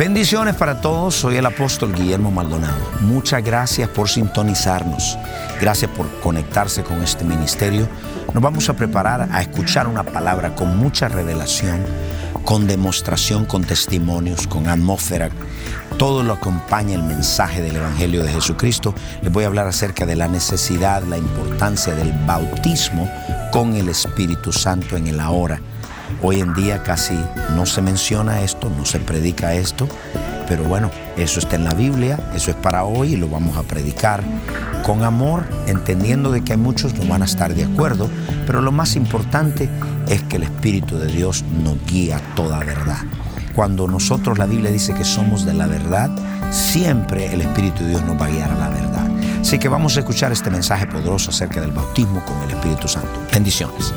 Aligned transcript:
Bendiciones 0.00 0.56
para 0.56 0.80
todos, 0.80 1.14
soy 1.14 1.36
el 1.36 1.44
apóstol 1.44 1.94
Guillermo 1.94 2.30
Maldonado. 2.30 2.80
Muchas 3.02 3.44
gracias 3.44 3.86
por 3.90 4.08
sintonizarnos, 4.08 5.18
gracias 5.60 5.90
por 5.90 6.08
conectarse 6.20 6.82
con 6.82 7.02
este 7.02 7.22
ministerio. 7.22 7.86
Nos 8.32 8.42
vamos 8.42 8.70
a 8.70 8.72
preparar 8.72 9.28
a 9.30 9.42
escuchar 9.42 9.86
una 9.86 10.02
palabra 10.02 10.54
con 10.54 10.78
mucha 10.78 11.08
revelación, 11.08 11.84
con 12.46 12.66
demostración, 12.66 13.44
con 13.44 13.62
testimonios, 13.62 14.46
con 14.46 14.68
atmósfera. 14.68 15.28
Todo 15.98 16.22
lo 16.22 16.32
acompaña 16.32 16.94
el 16.94 17.02
mensaje 17.02 17.60
del 17.60 17.76
Evangelio 17.76 18.22
de 18.22 18.32
Jesucristo. 18.32 18.94
Les 19.20 19.30
voy 19.30 19.44
a 19.44 19.48
hablar 19.48 19.66
acerca 19.66 20.06
de 20.06 20.16
la 20.16 20.28
necesidad, 20.28 21.02
la 21.02 21.18
importancia 21.18 21.94
del 21.94 22.10
bautismo 22.24 23.06
con 23.52 23.76
el 23.76 23.90
Espíritu 23.90 24.50
Santo 24.50 24.96
en 24.96 25.08
el 25.08 25.20
ahora 25.20 25.60
Hoy 26.22 26.40
en 26.40 26.54
día 26.54 26.82
casi 26.82 27.18
no 27.54 27.66
se 27.66 27.82
menciona 27.82 28.40
esto, 28.40 28.70
no 28.76 28.84
se 28.84 28.98
predica 29.00 29.54
esto, 29.54 29.88
pero 30.48 30.64
bueno, 30.64 30.90
eso 31.16 31.38
está 31.40 31.56
en 31.56 31.64
la 31.64 31.74
Biblia, 31.74 32.18
eso 32.34 32.50
es 32.50 32.56
para 32.56 32.84
hoy 32.84 33.14
y 33.14 33.16
lo 33.16 33.28
vamos 33.28 33.56
a 33.56 33.62
predicar 33.62 34.22
con 34.82 35.04
amor, 35.04 35.44
entendiendo 35.66 36.32
de 36.32 36.42
que 36.42 36.52
hay 36.52 36.58
muchos 36.58 36.94
no 36.94 37.04
van 37.04 37.22
a 37.22 37.26
estar 37.26 37.54
de 37.54 37.64
acuerdo, 37.64 38.10
pero 38.46 38.60
lo 38.60 38.72
más 38.72 38.96
importante 38.96 39.68
es 40.08 40.22
que 40.24 40.36
el 40.36 40.42
Espíritu 40.42 40.98
de 40.98 41.06
Dios 41.06 41.44
nos 41.62 41.76
guía 41.86 42.20
toda 42.34 42.58
verdad. 42.60 42.98
Cuando 43.54 43.86
nosotros 43.86 44.38
la 44.38 44.46
Biblia 44.46 44.70
dice 44.70 44.94
que 44.94 45.04
somos 45.04 45.44
de 45.44 45.54
la 45.54 45.66
verdad, 45.66 46.10
siempre 46.50 47.32
el 47.32 47.42
Espíritu 47.42 47.84
de 47.84 47.90
Dios 47.90 48.02
nos 48.04 48.20
va 48.20 48.26
a 48.26 48.30
guiar 48.30 48.50
a 48.50 48.58
la 48.58 48.68
verdad. 48.68 49.08
Así 49.40 49.58
que 49.58 49.68
vamos 49.68 49.96
a 49.96 50.00
escuchar 50.00 50.32
este 50.32 50.50
mensaje 50.50 50.86
poderoso 50.86 51.30
acerca 51.30 51.60
del 51.60 51.72
bautismo 51.72 52.24
con 52.24 52.40
el 52.42 52.50
Espíritu 52.50 52.88
Santo. 52.88 53.20
Bendiciones. 53.32 53.92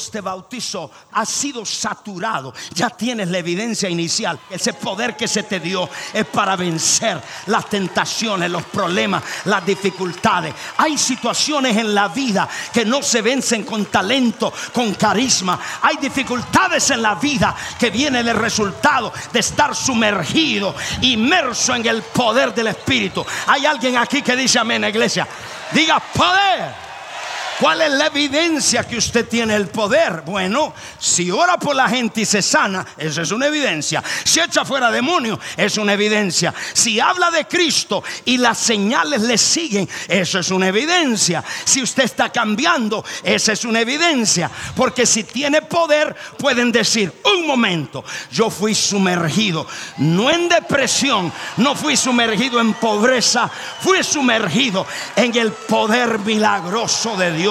Dios 0.00 0.10
te 0.10 0.22
bautizó, 0.22 0.90
has 1.12 1.28
sido 1.28 1.66
saturado, 1.66 2.54
ya 2.72 2.88
tienes 2.88 3.28
la 3.28 3.36
evidencia 3.36 3.86
inicial. 3.86 4.38
Ese 4.48 4.72
poder 4.72 5.14
que 5.14 5.28
se 5.28 5.42
te 5.42 5.60
dio 5.60 5.90
es 6.14 6.24
para 6.24 6.56
vencer 6.56 7.20
las 7.46 7.68
tentaciones, 7.68 8.50
los 8.50 8.62
problemas, 8.64 9.22
las 9.44 9.66
dificultades. 9.66 10.54
Hay 10.78 10.96
situaciones 10.96 11.76
en 11.76 11.94
la 11.94 12.08
vida 12.08 12.48
que 12.72 12.86
no 12.86 13.02
se 13.02 13.20
vencen 13.20 13.64
con 13.64 13.84
talento, 13.86 14.50
con 14.72 14.94
carisma. 14.94 15.60
Hay 15.82 15.96
dificultades 15.98 16.90
en 16.90 17.02
la 17.02 17.16
vida 17.16 17.54
que 17.78 17.90
vienen 17.90 18.26
el 18.26 18.36
resultado 18.36 19.12
de 19.30 19.40
estar 19.40 19.76
sumergido, 19.76 20.74
inmerso 21.02 21.74
en 21.74 21.86
el 21.86 22.02
poder 22.04 22.54
del 22.54 22.68
Espíritu. 22.68 23.22
Hay 23.48 23.66
alguien 23.66 23.98
aquí 23.98 24.22
que 24.22 24.34
dice 24.34 24.60
amén, 24.60 24.82
iglesia. 24.82 25.28
Diga 25.72 26.00
poder. 26.00 26.89
¿Cuál 27.60 27.82
es 27.82 27.92
la 27.92 28.06
evidencia 28.06 28.84
que 28.84 28.96
usted 28.96 29.28
tiene 29.28 29.54
el 29.54 29.68
poder? 29.68 30.22
Bueno, 30.24 30.72
si 30.98 31.30
ora 31.30 31.58
por 31.58 31.76
la 31.76 31.90
gente 31.90 32.22
y 32.22 32.24
se 32.24 32.40
sana, 32.40 32.86
eso 32.96 33.20
es 33.20 33.30
una 33.32 33.48
evidencia. 33.48 34.02
Si 34.24 34.40
echa 34.40 34.64
fuera 34.64 34.90
demonios, 34.90 35.38
es 35.58 35.76
una 35.76 35.92
evidencia. 35.92 36.54
Si 36.72 36.98
habla 36.98 37.30
de 37.30 37.44
Cristo 37.46 38.02
y 38.24 38.38
las 38.38 38.56
señales 38.56 39.20
le 39.20 39.36
siguen, 39.36 39.86
eso 40.08 40.38
es 40.38 40.50
una 40.50 40.68
evidencia. 40.68 41.44
Si 41.64 41.82
usted 41.82 42.04
está 42.04 42.30
cambiando, 42.30 43.04
esa 43.22 43.52
es 43.52 43.66
una 43.66 43.82
evidencia. 43.82 44.50
Porque 44.74 45.04
si 45.04 45.24
tiene 45.24 45.60
poder, 45.60 46.16
pueden 46.38 46.72
decir, 46.72 47.12
un 47.24 47.46
momento, 47.46 48.02
yo 48.32 48.48
fui 48.48 48.74
sumergido, 48.74 49.66
no 49.98 50.30
en 50.30 50.48
depresión, 50.48 51.30
no 51.58 51.74
fui 51.74 51.94
sumergido 51.98 52.58
en 52.58 52.72
pobreza, 52.72 53.50
fui 53.80 54.02
sumergido 54.02 54.86
en 55.14 55.36
el 55.36 55.52
poder 55.52 56.20
milagroso 56.20 57.18
de 57.18 57.32
Dios. 57.32 57.49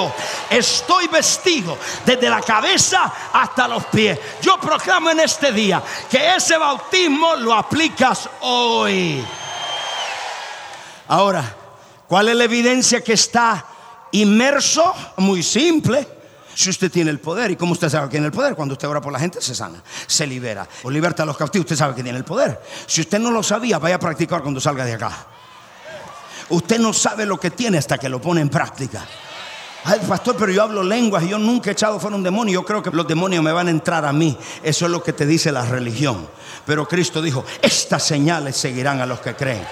Estoy 0.49 1.07
vestido 1.07 1.77
desde 2.05 2.29
la 2.29 2.41
cabeza 2.41 3.13
hasta 3.33 3.67
los 3.67 3.85
pies. 3.85 4.19
Yo 4.41 4.59
proclamo 4.59 5.09
en 5.09 5.21
este 5.21 5.51
día 5.51 5.81
que 6.09 6.35
ese 6.35 6.57
bautismo 6.57 7.35
lo 7.35 7.53
aplicas 7.53 8.29
hoy. 8.41 9.23
Ahora, 11.07 11.43
¿cuál 12.07 12.29
es 12.29 12.35
la 12.35 12.43
evidencia 12.43 13.01
que 13.01 13.13
está 13.13 13.65
inmerso? 14.11 14.93
Muy 15.17 15.43
simple. 15.43 16.19
Si 16.53 16.69
usted 16.69 16.91
tiene 16.91 17.09
el 17.09 17.19
poder, 17.19 17.51
¿y 17.51 17.55
cómo 17.55 17.71
usted 17.71 17.89
sabe 17.89 18.07
que 18.07 18.11
tiene 18.11 18.25
el 18.25 18.33
poder? 18.33 18.53
Cuando 18.53 18.73
usted 18.73 18.87
ora 18.87 18.99
por 18.99 19.13
la 19.13 19.19
gente, 19.19 19.41
se 19.41 19.55
sana, 19.55 19.81
se 20.07 20.27
libera 20.27 20.67
o 20.83 20.91
liberta 20.91 21.23
a 21.23 21.25
los 21.25 21.37
cautivos, 21.37 21.63
usted 21.63 21.77
sabe 21.77 21.95
que 21.95 22.03
tiene 22.03 22.17
el 22.17 22.25
poder. 22.25 22.61
Si 22.85 23.01
usted 23.01 23.17
no 23.17 23.31
lo 23.31 23.41
sabía, 23.41 23.79
vaya 23.79 23.95
a 23.95 23.99
practicar 23.99 24.41
cuando 24.41 24.59
salga 24.59 24.83
de 24.83 24.93
acá. 24.93 25.25
Usted 26.49 26.79
no 26.79 26.91
sabe 26.91 27.25
lo 27.25 27.39
que 27.39 27.51
tiene 27.51 27.77
hasta 27.77 27.97
que 27.97 28.09
lo 28.09 28.19
pone 28.19 28.41
en 28.41 28.49
práctica. 28.49 29.05
Ay, 29.85 30.00
pastor, 30.07 30.35
pero 30.38 30.51
yo 30.51 30.62
hablo 30.62 30.84
lenguas 30.84 31.23
y 31.23 31.29
yo 31.29 31.38
nunca 31.38 31.69
he 31.69 31.73
echado 31.73 32.00
fuera 32.00 32.16
un 32.16 32.23
demonio. 32.23 32.62
Yo 32.62 32.66
creo 32.66 32.84
que 32.84 32.91
los 32.91 33.07
demonios 33.07 33.44
me 33.44 33.51
van 33.51 33.67
a 33.67 33.72
entrar 33.72 34.06
a 34.06 34.12
mí. 34.12 34.38
Eso 34.62 34.85
es 34.85 34.91
lo 34.91 35.01
que 35.01 35.13
te 35.13 35.25
dice 35.25 35.51
la 35.51 35.66
religión. 35.66 36.28
Pero 36.66 36.88
Cristo 36.88 37.22
dijo, 37.22 37.45
estas 37.62 38.03
señales 38.03 38.57
seguirán 38.57 39.01
a 39.01 39.06
los 39.06 39.19
que 39.19 39.35
creen. 39.35 39.66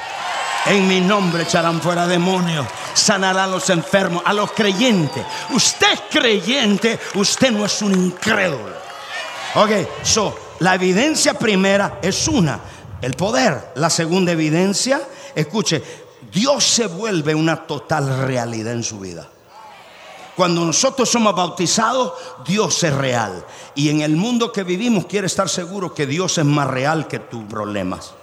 En 0.65 0.87
mi 0.87 0.99
nombre 0.99 1.43
echarán 1.43 1.81
fuera 1.81 2.07
demonios, 2.07 2.65
sanarán 2.93 3.51
los 3.51 3.69
enfermos, 3.69 4.21
a 4.25 4.33
los 4.33 4.51
creyentes. 4.51 5.25
Usted 5.51 5.87
es 5.93 6.01
creyente, 6.09 6.99
usted 7.15 7.51
no 7.51 7.65
es 7.65 7.81
un 7.81 7.93
incrédulo. 7.93 8.75
Ok, 9.55 9.71
so, 10.03 10.37
la 10.59 10.75
evidencia 10.75 11.35
primera 11.35 11.99
es 12.01 12.27
una, 12.27 12.59
el 13.01 13.13
poder. 13.13 13.71
La 13.75 13.89
segunda 13.89 14.33
evidencia, 14.33 15.01
escuche, 15.33 15.81
Dios 16.33 16.65
se 16.65 16.87
vuelve 16.87 17.33
una 17.33 17.65
total 17.65 18.27
realidad 18.27 18.73
en 18.73 18.83
su 18.83 18.99
vida. 18.99 19.29
Cuando 20.37 20.63
nosotros 20.63 21.09
somos 21.09 21.35
bautizados, 21.35 22.13
Dios 22.45 22.83
es 22.83 22.93
real. 22.93 23.43
Y 23.73 23.89
en 23.89 24.01
el 24.01 24.15
mundo 24.15 24.51
que 24.51 24.63
vivimos 24.63 25.07
quiere 25.07 25.25
estar 25.25 25.49
seguro 25.49 25.95
que 25.95 26.05
Dios 26.05 26.37
es 26.37 26.45
más 26.45 26.67
real 26.67 27.07
que 27.07 27.17
tus 27.17 27.43
problemas. 27.45 28.13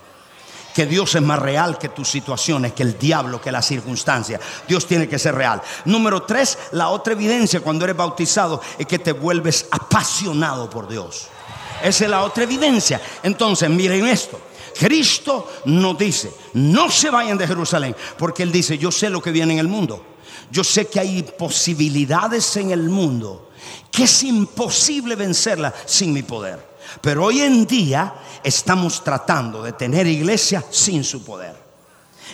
Que 0.73 0.87
Dios 0.87 1.13
es 1.17 1.23
más 1.23 1.41
real 1.41 1.77
que 1.77 1.89
tus 1.89 2.09
situaciones, 2.09 2.73
que 2.73 2.85
el 2.85 2.97
diablo, 2.97 3.41
que 3.41 3.51
las 3.51 3.67
circunstancias. 3.67 4.41
Dios 4.69 4.87
tiene 4.87 5.09
que 5.09 5.19
ser 5.19 5.35
real. 5.35 5.61
Número 5.87 6.23
tres, 6.23 6.57
la 6.71 6.91
otra 6.91 7.15
evidencia 7.15 7.59
cuando 7.59 7.85
eres 7.85 7.97
bautizado 7.97 8.61
es 8.79 8.87
que 8.87 9.01
te 9.01 9.11
vuelves 9.11 9.67
apasionado 9.73 10.71
por 10.71 10.87
Dios. 10.87 11.27
Esa 11.83 12.05
es 12.05 12.11
la 12.11 12.23
otra 12.23 12.45
evidencia. 12.45 13.03
Entonces, 13.25 13.69
miren 13.69 14.07
esto. 14.07 14.41
Cristo 14.79 15.51
nos 15.65 15.99
dice, 15.99 16.33
no 16.53 16.89
se 16.93 17.11
vayan 17.11 17.39
de 17.39 17.49
Jerusalén, 17.49 17.97
porque 18.17 18.45
Él 18.45 18.53
dice, 18.53 18.79
yo 18.79 18.93
sé 18.93 19.11
lo 19.11 19.21
que 19.21 19.33
viene 19.33 19.55
en 19.55 19.59
el 19.59 19.67
mundo. 19.67 20.14
Yo 20.51 20.65
sé 20.65 20.87
que 20.87 21.01
hay 21.01 21.23
posibilidades 21.23 22.57
en 22.57 22.71
el 22.71 22.89
mundo 22.89 23.51
que 23.91 24.05
es 24.05 24.23
imposible 24.25 25.15
vencerla 25.15 25.73
sin 25.87 26.13
mi 26.13 26.23
poder. 26.23 26.75
Pero 27.01 27.27
hoy 27.27 27.41
en 27.41 27.65
día 27.65 28.15
estamos 28.43 29.03
tratando 29.03 29.63
de 29.63 29.73
tener 29.73 30.07
iglesia 30.07 30.65
sin 30.71 31.05
su 31.05 31.25
poder. 31.25 31.55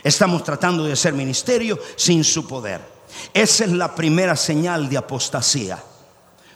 Estamos 0.02 0.42
tratando 0.42 0.84
de 0.84 0.94
hacer 0.94 1.12
ministerio 1.12 1.78
sin 1.96 2.24
su 2.24 2.46
poder. 2.46 2.80
Esa 3.34 3.64
es 3.64 3.72
la 3.72 3.94
primera 3.94 4.36
señal 4.36 4.88
de 4.88 4.96
apostasía. 4.96 5.82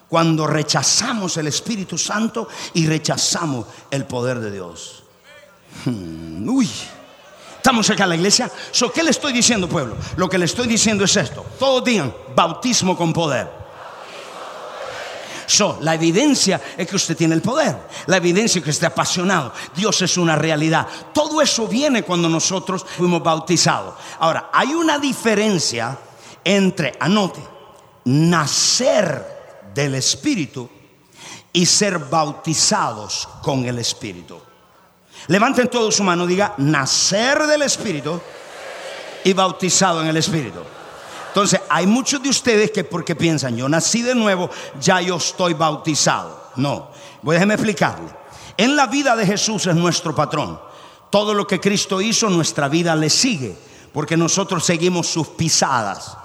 Cuando 0.09 0.47
rechazamos 0.47 1.37
el 1.37 1.49
Espíritu 1.49 1.99
Santo 1.99 2.49
y 2.72 2.87
rechazamos 2.87 3.67
el 3.91 4.06
poder 4.06 4.41
de 4.41 4.50
Dios. 4.50 5.02
Hmm, 5.85 6.49
uy. 6.49 6.69
Estamos 7.64 7.88
acá 7.88 8.02
en 8.02 8.11
la 8.11 8.16
iglesia. 8.16 8.50
So, 8.72 8.93
¿Qué 8.93 9.02
le 9.02 9.08
estoy 9.08 9.32
diciendo, 9.32 9.66
pueblo? 9.66 9.96
Lo 10.16 10.28
que 10.28 10.37
le 10.37 10.44
estoy 10.44 10.66
diciendo 10.69 11.02
es 11.02 11.16
esto. 11.16 11.46
Todos 11.58 11.82
digan, 11.82 12.14
bautismo 12.37 12.94
con 12.94 13.11
poder. 13.14 13.50
So, 15.46 15.78
la 15.81 15.94
evidencia 15.94 16.61
es 16.76 16.87
que 16.87 16.96
usted 16.96 17.16
tiene 17.16 17.34
el 17.34 17.40
poder. 17.40 17.75
La 18.05 18.19
evidencia 18.19 18.58
es 18.58 18.64
que 18.66 18.70
esté 18.70 18.84
apasionado. 18.84 19.55
Dios 19.75 20.02
es 20.02 20.19
una 20.19 20.37
realidad. 20.37 20.87
Todo 21.14 21.40
eso 21.40 21.66
viene 21.66 22.02
cuando 22.02 22.28
nosotros 22.28 22.84
fuimos 22.84 23.22
bautizados. 23.22 23.94
Ahora, 24.19 24.50
hay 24.52 24.75
una 24.75 24.99
diferencia 24.99 25.96
entre, 26.44 26.93
anote, 27.00 27.40
nacer 28.05 29.72
del 29.75 29.94
Espíritu 29.94 30.69
y 31.50 31.64
ser 31.64 31.99
bautizados 31.99 33.26
con 33.40 33.64
el 33.64 33.78
Espíritu. 33.78 34.38
Levanten 35.29 35.69
todo 35.69 35.91
su 35.91 36.03
mano, 36.03 36.26
diga, 36.26 36.55
nacer 36.59 37.47
del 37.47 37.62
Espíritu 37.62 38.21
y 39.25 39.32
bautizado 39.32 40.03
en 40.03 40.09
el 40.09 40.17
Espíritu. 40.17 40.61
Entonces, 41.29 41.61
hay 41.69 41.87
muchos 41.87 42.23
de 42.23 42.29
ustedes 42.29 42.71
que 42.71 42.85
porque 42.85 43.17
piensan, 43.17 43.56
yo 43.56 43.69
nací 43.69 44.03
de 44.03 44.15
nuevo, 44.15 44.50
ya 44.81 45.00
yo 45.00 45.17
estoy 45.17 45.55
bautizado. 45.55 46.50
No, 46.56 46.91
voy 47.23 47.37
a 47.37 47.43
explicarle. 47.43 48.09
En 48.56 48.76
la 48.76 48.87
vida 48.87 49.17
de 49.17 49.26
Jesús 49.26 49.67
es 49.67 49.75
nuestro 49.75 50.15
patrón. 50.15 50.61
Todo 51.11 51.35
lo 51.35 51.47
que 51.47 51.59
Cristo 51.61 52.00
hizo, 52.00 52.29
nuestra 52.31 52.69
vida 52.69 52.94
le 52.94 53.11
sigue, 53.11 53.56
porque 53.93 54.17
nosotros 54.17 54.65
seguimos 54.65 55.09
sus 55.09 55.29
pisadas. 55.29 56.17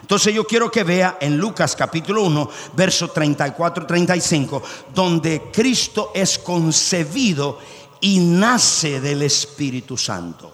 Entonces 0.00 0.32
yo 0.32 0.44
quiero 0.44 0.70
que 0.70 0.84
vea 0.84 1.18
en 1.20 1.36
Lucas 1.36 1.76
capítulo 1.76 2.22
1, 2.22 2.50
verso 2.74 3.08
34 3.08 3.86
35, 3.86 4.62
donde 4.94 5.50
Cristo 5.52 6.12
es 6.14 6.38
concebido 6.38 7.58
y 8.00 8.18
nace 8.18 9.00
del 9.00 9.22
Espíritu 9.22 9.96
Santo. 9.96 10.52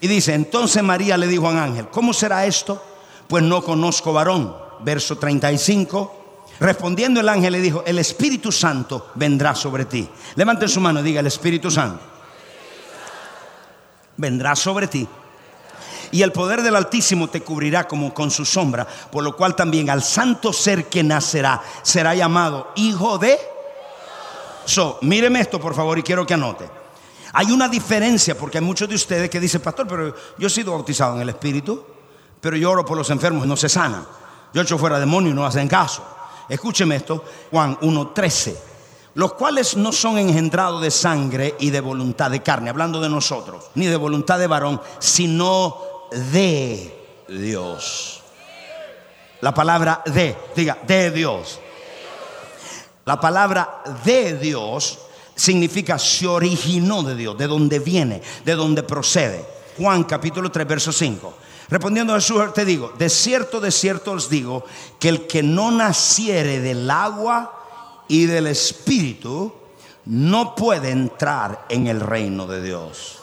Y 0.00 0.08
dice, 0.08 0.34
entonces 0.34 0.82
María 0.82 1.16
le 1.16 1.26
dijo 1.26 1.48
al 1.48 1.58
ángel, 1.58 1.88
¿cómo 1.88 2.12
será 2.12 2.44
esto? 2.46 2.82
Pues 3.28 3.42
no 3.42 3.62
conozco 3.62 4.12
varón. 4.12 4.54
Verso 4.80 5.16
35. 5.16 6.24
Respondiendo 6.60 7.20
el 7.20 7.28
ángel 7.28 7.52
le 7.52 7.60
dijo, 7.60 7.82
el 7.86 7.98
Espíritu 7.98 8.52
Santo 8.52 9.10
vendrá 9.14 9.54
sobre 9.54 9.86
ti. 9.86 10.08
Levanten 10.36 10.68
su 10.68 10.80
mano 10.80 11.00
y 11.00 11.04
diga, 11.04 11.20
el 11.20 11.26
Espíritu 11.26 11.70
Santo 11.70 12.02
vendrá 14.16 14.54
sobre 14.54 14.86
ti. 14.86 15.08
Y 16.12 16.22
el 16.22 16.32
poder 16.32 16.62
del 16.62 16.76
Altísimo 16.76 17.28
te 17.28 17.40
cubrirá 17.40 17.88
como 17.88 18.14
con 18.14 18.30
su 18.30 18.44
sombra, 18.44 18.86
por 18.86 19.24
lo 19.24 19.34
cual 19.36 19.56
también 19.56 19.90
al 19.90 20.02
santo 20.02 20.52
ser 20.52 20.86
que 20.86 21.02
nacerá 21.02 21.60
será 21.82 22.14
llamado 22.14 22.72
hijo 22.76 23.18
de... 23.18 23.53
So, 24.64 24.98
míreme 25.02 25.40
esto 25.40 25.60
por 25.60 25.74
favor 25.74 25.98
y 25.98 26.02
quiero 26.02 26.26
que 26.26 26.34
anote. 26.34 26.68
Hay 27.32 27.50
una 27.50 27.68
diferencia 27.68 28.36
porque 28.38 28.58
hay 28.58 28.64
muchos 28.64 28.88
de 28.88 28.94
ustedes 28.94 29.28
que 29.28 29.40
dicen, 29.40 29.60
pastor, 29.60 29.88
pero 29.88 30.14
yo 30.38 30.46
he 30.46 30.50
sido 30.50 30.72
bautizado 30.72 31.16
en 31.16 31.22
el 31.22 31.28
Espíritu, 31.30 31.84
pero 32.40 32.56
yo 32.56 32.70
oro 32.70 32.84
por 32.84 32.96
los 32.96 33.10
enfermos 33.10 33.44
y 33.44 33.48
no 33.48 33.56
se 33.56 33.68
sanan. 33.68 34.06
Yo 34.52 34.62
echo 34.62 34.78
fuera 34.78 35.00
demonios 35.00 35.32
y 35.32 35.34
no 35.34 35.44
hacen 35.44 35.66
caso. 35.66 36.04
Escúcheme 36.48 36.96
esto, 36.96 37.24
Juan 37.50 37.76
1.13. 37.80 38.54
Los 39.14 39.34
cuales 39.34 39.76
no 39.76 39.92
son 39.92 40.18
engendrados 40.18 40.80
de 40.82 40.90
sangre 40.90 41.54
y 41.58 41.70
de 41.70 41.80
voluntad 41.80 42.30
de 42.30 42.42
carne, 42.42 42.70
hablando 42.70 43.00
de 43.00 43.08
nosotros, 43.08 43.70
ni 43.74 43.86
de 43.86 43.96
voluntad 43.96 44.38
de 44.38 44.46
varón, 44.46 44.80
sino 44.98 46.08
de 46.10 47.24
Dios. 47.28 48.22
La 49.40 49.52
palabra 49.52 50.02
de, 50.06 50.36
diga, 50.54 50.78
de 50.86 51.10
Dios. 51.10 51.60
La 53.06 53.20
palabra 53.20 53.82
de 54.04 54.38
Dios 54.38 54.98
significa 55.34 55.98
se 55.98 56.26
originó 56.26 57.02
de 57.02 57.14
Dios, 57.14 57.36
de 57.36 57.46
donde 57.46 57.78
viene, 57.78 58.22
de 58.44 58.54
donde 58.54 58.82
procede. 58.82 59.44
Juan 59.76 60.04
capítulo 60.04 60.50
3, 60.50 60.66
verso 60.66 60.92
5. 60.92 61.34
Respondiendo 61.68 62.12
a 62.14 62.16
Jesús, 62.16 62.52
te 62.54 62.64
digo, 62.64 62.92
de 62.98 63.10
cierto, 63.10 63.60
de 63.60 63.70
cierto 63.70 64.12
os 64.12 64.30
digo, 64.30 64.64
que 64.98 65.08
el 65.08 65.26
que 65.26 65.42
no 65.42 65.70
naciere 65.70 66.60
del 66.60 66.90
agua 66.90 67.52
y 68.08 68.26
del 68.26 68.46
espíritu, 68.46 69.52
no 70.06 70.54
puede 70.54 70.90
entrar 70.90 71.66
en 71.68 71.86
el 71.86 72.00
reino 72.00 72.46
de 72.46 72.62
Dios. 72.62 73.18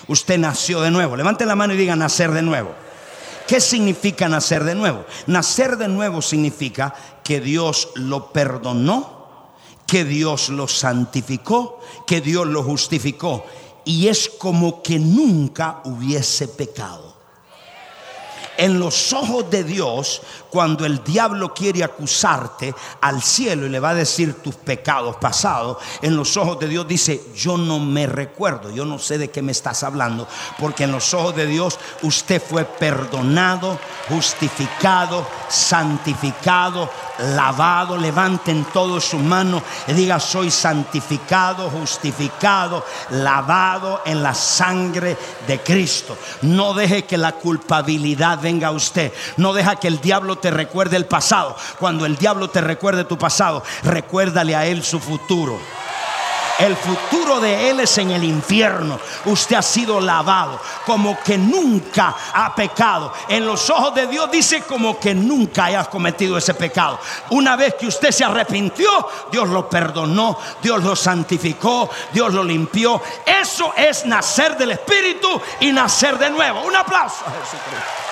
Usted 0.06 0.38
nació 0.38 0.80
de 0.80 0.92
nuevo. 0.92 1.16
Levante 1.16 1.46
la 1.46 1.56
mano 1.56 1.74
y 1.74 1.78
diga 1.78 1.96
nacer 1.96 2.30
de 2.30 2.42
nuevo. 2.42 2.72
¿Qué 3.46 3.60
significa 3.60 4.28
nacer 4.28 4.64
de 4.64 4.74
nuevo? 4.74 5.04
Nacer 5.26 5.76
de 5.76 5.88
nuevo 5.88 6.22
significa 6.22 6.94
que 7.22 7.40
Dios 7.40 7.90
lo 7.94 8.32
perdonó 8.32 9.22
que 9.92 10.06
Dios 10.06 10.48
lo 10.48 10.68
santificó, 10.68 11.78
que 12.06 12.22
Dios 12.22 12.46
lo 12.46 12.62
justificó. 12.62 13.44
Y 13.84 14.08
es 14.08 14.30
como 14.30 14.82
que 14.82 14.98
nunca 14.98 15.82
hubiese 15.84 16.48
pecado 16.48 17.11
en 18.62 18.78
los 18.78 19.12
ojos 19.12 19.50
de 19.50 19.64
Dios, 19.64 20.22
cuando 20.48 20.86
el 20.86 21.02
diablo 21.02 21.52
quiere 21.52 21.82
acusarte 21.82 22.72
al 23.00 23.20
cielo 23.20 23.66
y 23.66 23.70
le 23.70 23.80
va 23.80 23.90
a 23.90 23.94
decir 23.94 24.40
tus 24.40 24.54
pecados 24.54 25.16
pasados, 25.16 25.78
en 26.00 26.14
los 26.14 26.36
ojos 26.36 26.60
de 26.60 26.68
Dios 26.68 26.86
dice, 26.86 27.20
yo 27.34 27.58
no 27.58 27.80
me 27.80 28.06
recuerdo, 28.06 28.70
yo 28.70 28.84
no 28.84 29.00
sé 29.00 29.18
de 29.18 29.30
qué 29.30 29.42
me 29.42 29.50
estás 29.50 29.82
hablando, 29.82 30.28
porque 30.60 30.84
en 30.84 30.92
los 30.92 31.12
ojos 31.12 31.34
de 31.34 31.46
Dios 31.46 31.76
usted 32.02 32.40
fue 32.40 32.64
perdonado, 32.64 33.80
justificado, 34.08 35.26
santificado, 35.48 36.88
lavado. 37.18 37.96
Levanten 37.96 38.64
todos 38.72 39.04
sus 39.04 39.20
manos 39.20 39.62
y 39.88 39.92
diga, 39.92 40.20
soy 40.20 40.52
santificado, 40.52 41.68
justificado, 41.70 42.84
lavado 43.10 44.02
en 44.04 44.22
la 44.22 44.34
sangre 44.34 45.16
de 45.48 45.60
Cristo. 45.60 46.16
No 46.42 46.74
deje 46.74 47.04
que 47.04 47.18
la 47.18 47.32
culpabilidad 47.32 48.38
venga 48.40 48.51
a 48.60 48.70
usted. 48.70 49.12
No 49.36 49.52
deja 49.52 49.76
que 49.76 49.88
el 49.88 50.00
diablo 50.00 50.36
te 50.36 50.50
recuerde 50.50 50.96
el 50.96 51.06
pasado. 51.06 51.56
Cuando 51.78 52.06
el 52.06 52.16
diablo 52.16 52.50
te 52.50 52.60
recuerde 52.60 53.04
tu 53.04 53.18
pasado, 53.18 53.62
recuérdale 53.82 54.54
a 54.54 54.66
él 54.66 54.82
su 54.82 55.00
futuro. 55.00 55.58
El 56.58 56.76
futuro 56.76 57.40
de 57.40 57.70
Él 57.70 57.80
es 57.80 57.98
en 57.98 58.10
el 58.10 58.22
infierno. 58.22 59.00
Usted 59.24 59.56
ha 59.56 59.62
sido 59.62 60.00
lavado 60.00 60.60
como 60.86 61.18
que 61.20 61.36
nunca 61.36 62.14
ha 62.32 62.54
pecado. 62.54 63.12
En 63.28 63.46
los 63.46 63.68
ojos 63.70 63.94
de 63.94 64.06
Dios 64.06 64.30
dice 64.30 64.62
como 64.62 64.98
que 65.00 65.14
nunca 65.14 65.64
haya 65.64 65.84
cometido 65.86 66.36
ese 66.36 66.54
pecado. 66.54 67.00
Una 67.30 67.56
vez 67.56 67.74
que 67.74 67.86
usted 67.86 68.12
se 68.12 68.24
arrepintió, 68.24 69.08
Dios 69.32 69.48
lo 69.48 69.68
perdonó, 69.68 70.38
Dios 70.62 70.84
lo 70.84 70.94
santificó, 70.94 71.90
Dios 72.12 72.32
lo 72.32 72.44
limpió. 72.44 73.02
Eso 73.26 73.72
es 73.76 74.06
nacer 74.06 74.56
del 74.56 74.72
Espíritu 74.72 75.40
y 75.60 75.72
nacer 75.72 76.16
de 76.18 76.30
nuevo. 76.30 76.62
Un 76.62 76.76
aplauso 76.76 77.24
a 77.26 77.30
Jesucristo. 77.30 78.11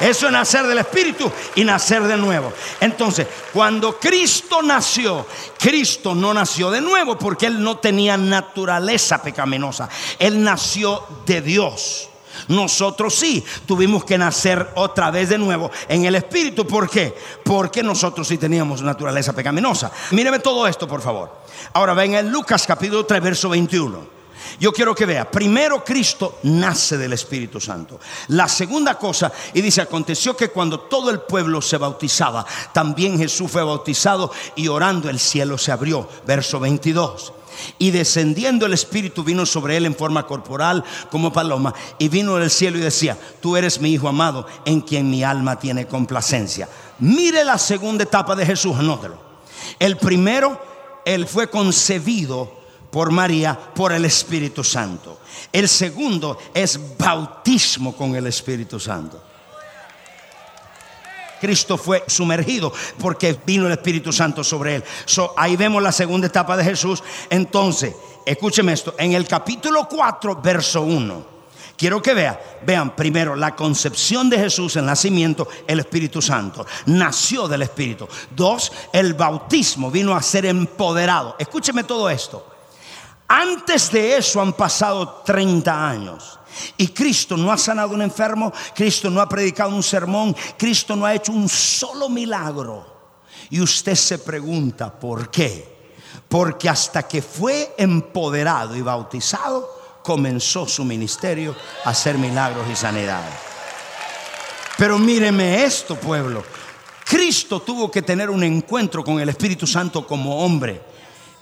Eso 0.00 0.26
es 0.26 0.32
nacer 0.32 0.66
del 0.66 0.78
Espíritu 0.78 1.30
y 1.56 1.64
nacer 1.64 2.02
de 2.04 2.16
nuevo. 2.16 2.52
Entonces, 2.80 3.26
cuando 3.52 3.98
Cristo 3.98 4.62
nació, 4.62 5.26
Cristo 5.58 6.14
no 6.14 6.32
nació 6.32 6.70
de 6.70 6.80
nuevo 6.80 7.18
porque 7.18 7.46
Él 7.46 7.62
no 7.62 7.78
tenía 7.78 8.16
naturaleza 8.16 9.22
pecaminosa. 9.22 9.88
Él 10.18 10.42
nació 10.42 11.02
de 11.26 11.40
Dios. 11.40 12.08
Nosotros 12.46 13.14
sí 13.14 13.44
tuvimos 13.66 14.04
que 14.04 14.16
nacer 14.16 14.70
otra 14.76 15.10
vez 15.10 15.30
de 15.30 15.38
nuevo 15.38 15.70
en 15.88 16.04
el 16.04 16.14
Espíritu. 16.14 16.66
¿Por 16.66 16.88
qué? 16.88 17.16
Porque 17.42 17.82
nosotros 17.82 18.28
sí 18.28 18.38
teníamos 18.38 18.82
naturaleza 18.82 19.32
pecaminosa. 19.32 19.90
Míreme 20.12 20.38
todo 20.38 20.66
esto, 20.68 20.86
por 20.86 21.02
favor. 21.02 21.32
Ahora 21.72 21.94
ven 21.94 22.14
en 22.14 22.30
Lucas 22.30 22.66
capítulo 22.66 23.04
3, 23.04 23.20
verso 23.20 23.48
21. 23.48 24.17
Yo 24.58 24.72
quiero 24.72 24.94
que 24.94 25.06
vea, 25.06 25.30
primero 25.30 25.84
Cristo 25.84 26.38
nace 26.44 26.96
del 26.96 27.12
Espíritu 27.12 27.60
Santo. 27.60 28.00
La 28.28 28.48
segunda 28.48 28.96
cosa, 28.96 29.32
y 29.54 29.60
dice, 29.60 29.80
aconteció 29.80 30.36
que 30.36 30.48
cuando 30.48 30.80
todo 30.80 31.10
el 31.10 31.20
pueblo 31.20 31.60
se 31.62 31.76
bautizaba, 31.76 32.44
también 32.72 33.18
Jesús 33.18 33.50
fue 33.50 33.62
bautizado 33.62 34.32
y 34.56 34.68
orando 34.68 35.08
el 35.08 35.18
cielo 35.18 35.58
se 35.58 35.72
abrió. 35.72 36.08
Verso 36.26 36.60
22. 36.60 37.32
Y 37.78 37.90
descendiendo 37.90 38.66
el 38.66 38.72
Espíritu 38.72 39.24
vino 39.24 39.44
sobre 39.44 39.76
él 39.76 39.86
en 39.86 39.96
forma 39.96 40.26
corporal 40.26 40.84
como 41.10 41.32
paloma 41.32 41.74
y 41.98 42.08
vino 42.08 42.36
del 42.36 42.50
cielo 42.50 42.78
y 42.78 42.82
decía, 42.82 43.18
tú 43.40 43.56
eres 43.56 43.80
mi 43.80 43.90
Hijo 43.90 44.08
amado 44.08 44.46
en 44.64 44.80
quien 44.80 45.10
mi 45.10 45.24
alma 45.24 45.58
tiene 45.58 45.86
complacencia. 45.86 46.68
Mire 47.00 47.44
la 47.44 47.58
segunda 47.58 48.04
etapa 48.04 48.34
de 48.36 48.46
Jesús, 48.46 48.76
anótelo. 48.76 49.18
El 49.78 49.96
primero, 49.96 50.60
él 51.04 51.26
fue 51.26 51.48
concebido 51.50 52.57
por 52.90 53.10
María 53.10 53.58
por 53.74 53.92
el 53.92 54.04
Espíritu 54.04 54.64
Santo. 54.64 55.20
El 55.52 55.68
segundo 55.68 56.38
es 56.54 56.78
bautismo 56.96 57.96
con 57.96 58.14
el 58.16 58.26
Espíritu 58.26 58.78
Santo. 58.80 59.22
Cristo 61.40 61.76
fue 61.76 62.04
sumergido 62.06 62.72
porque 62.98 63.38
vino 63.46 63.66
el 63.66 63.72
Espíritu 63.72 64.12
Santo 64.12 64.42
sobre 64.42 64.76
él. 64.76 64.84
ahí 65.36 65.56
vemos 65.56 65.82
la 65.82 65.92
segunda 65.92 66.26
etapa 66.26 66.56
de 66.56 66.64
Jesús. 66.64 67.02
Entonces, 67.30 67.94
escúcheme 68.26 68.72
esto, 68.72 68.94
en 68.98 69.12
el 69.12 69.26
capítulo 69.26 69.88
4, 69.88 70.40
verso 70.42 70.82
1. 70.82 71.38
Quiero 71.76 72.02
que 72.02 72.12
vean, 72.12 72.36
vean 72.66 72.96
primero 72.96 73.36
la 73.36 73.54
concepción 73.54 74.28
de 74.28 74.36
Jesús, 74.36 74.74
el 74.74 74.84
nacimiento, 74.84 75.46
el 75.64 75.78
Espíritu 75.78 76.20
Santo. 76.20 76.66
Nació 76.86 77.46
del 77.46 77.62
Espíritu. 77.62 78.08
Dos, 78.34 78.72
el 78.92 79.14
bautismo 79.14 79.88
vino 79.88 80.16
a 80.16 80.22
ser 80.22 80.46
empoderado. 80.46 81.36
Escúcheme 81.38 81.84
todo 81.84 82.10
esto. 82.10 82.57
Antes 83.28 83.92
de 83.92 84.16
eso 84.16 84.40
han 84.40 84.54
pasado 84.54 85.22
30 85.24 85.88
años. 85.88 86.38
Y 86.76 86.88
Cristo 86.88 87.36
no 87.36 87.52
ha 87.52 87.58
sanado 87.58 87.94
un 87.94 88.02
enfermo, 88.02 88.52
Cristo 88.74 89.10
no 89.10 89.20
ha 89.20 89.28
predicado 89.28 89.74
un 89.74 89.82
sermón, 89.82 90.34
Cristo 90.56 90.96
no 90.96 91.04
ha 91.04 91.14
hecho 91.14 91.32
un 91.32 91.48
solo 91.48 92.08
milagro. 92.08 92.98
Y 93.50 93.60
usted 93.60 93.94
se 93.94 94.18
pregunta, 94.18 94.92
¿por 94.92 95.30
qué? 95.30 95.76
Porque 96.28 96.68
hasta 96.68 97.06
que 97.06 97.22
fue 97.22 97.74
empoderado 97.78 98.74
y 98.74 98.82
bautizado, 98.82 100.00
comenzó 100.02 100.66
su 100.66 100.84
ministerio 100.84 101.54
a 101.84 101.90
hacer 101.90 102.16
milagros 102.16 102.66
y 102.70 102.74
sanidades. 102.74 103.34
Pero 104.78 104.98
míreme 104.98 105.64
esto, 105.64 105.96
pueblo. 105.96 106.42
Cristo 107.04 107.60
tuvo 107.60 107.90
que 107.90 108.02
tener 108.02 108.30
un 108.30 108.42
encuentro 108.42 109.02
con 109.02 109.20
el 109.20 109.28
Espíritu 109.28 109.66
Santo 109.66 110.06
como 110.06 110.44
hombre. 110.44 110.87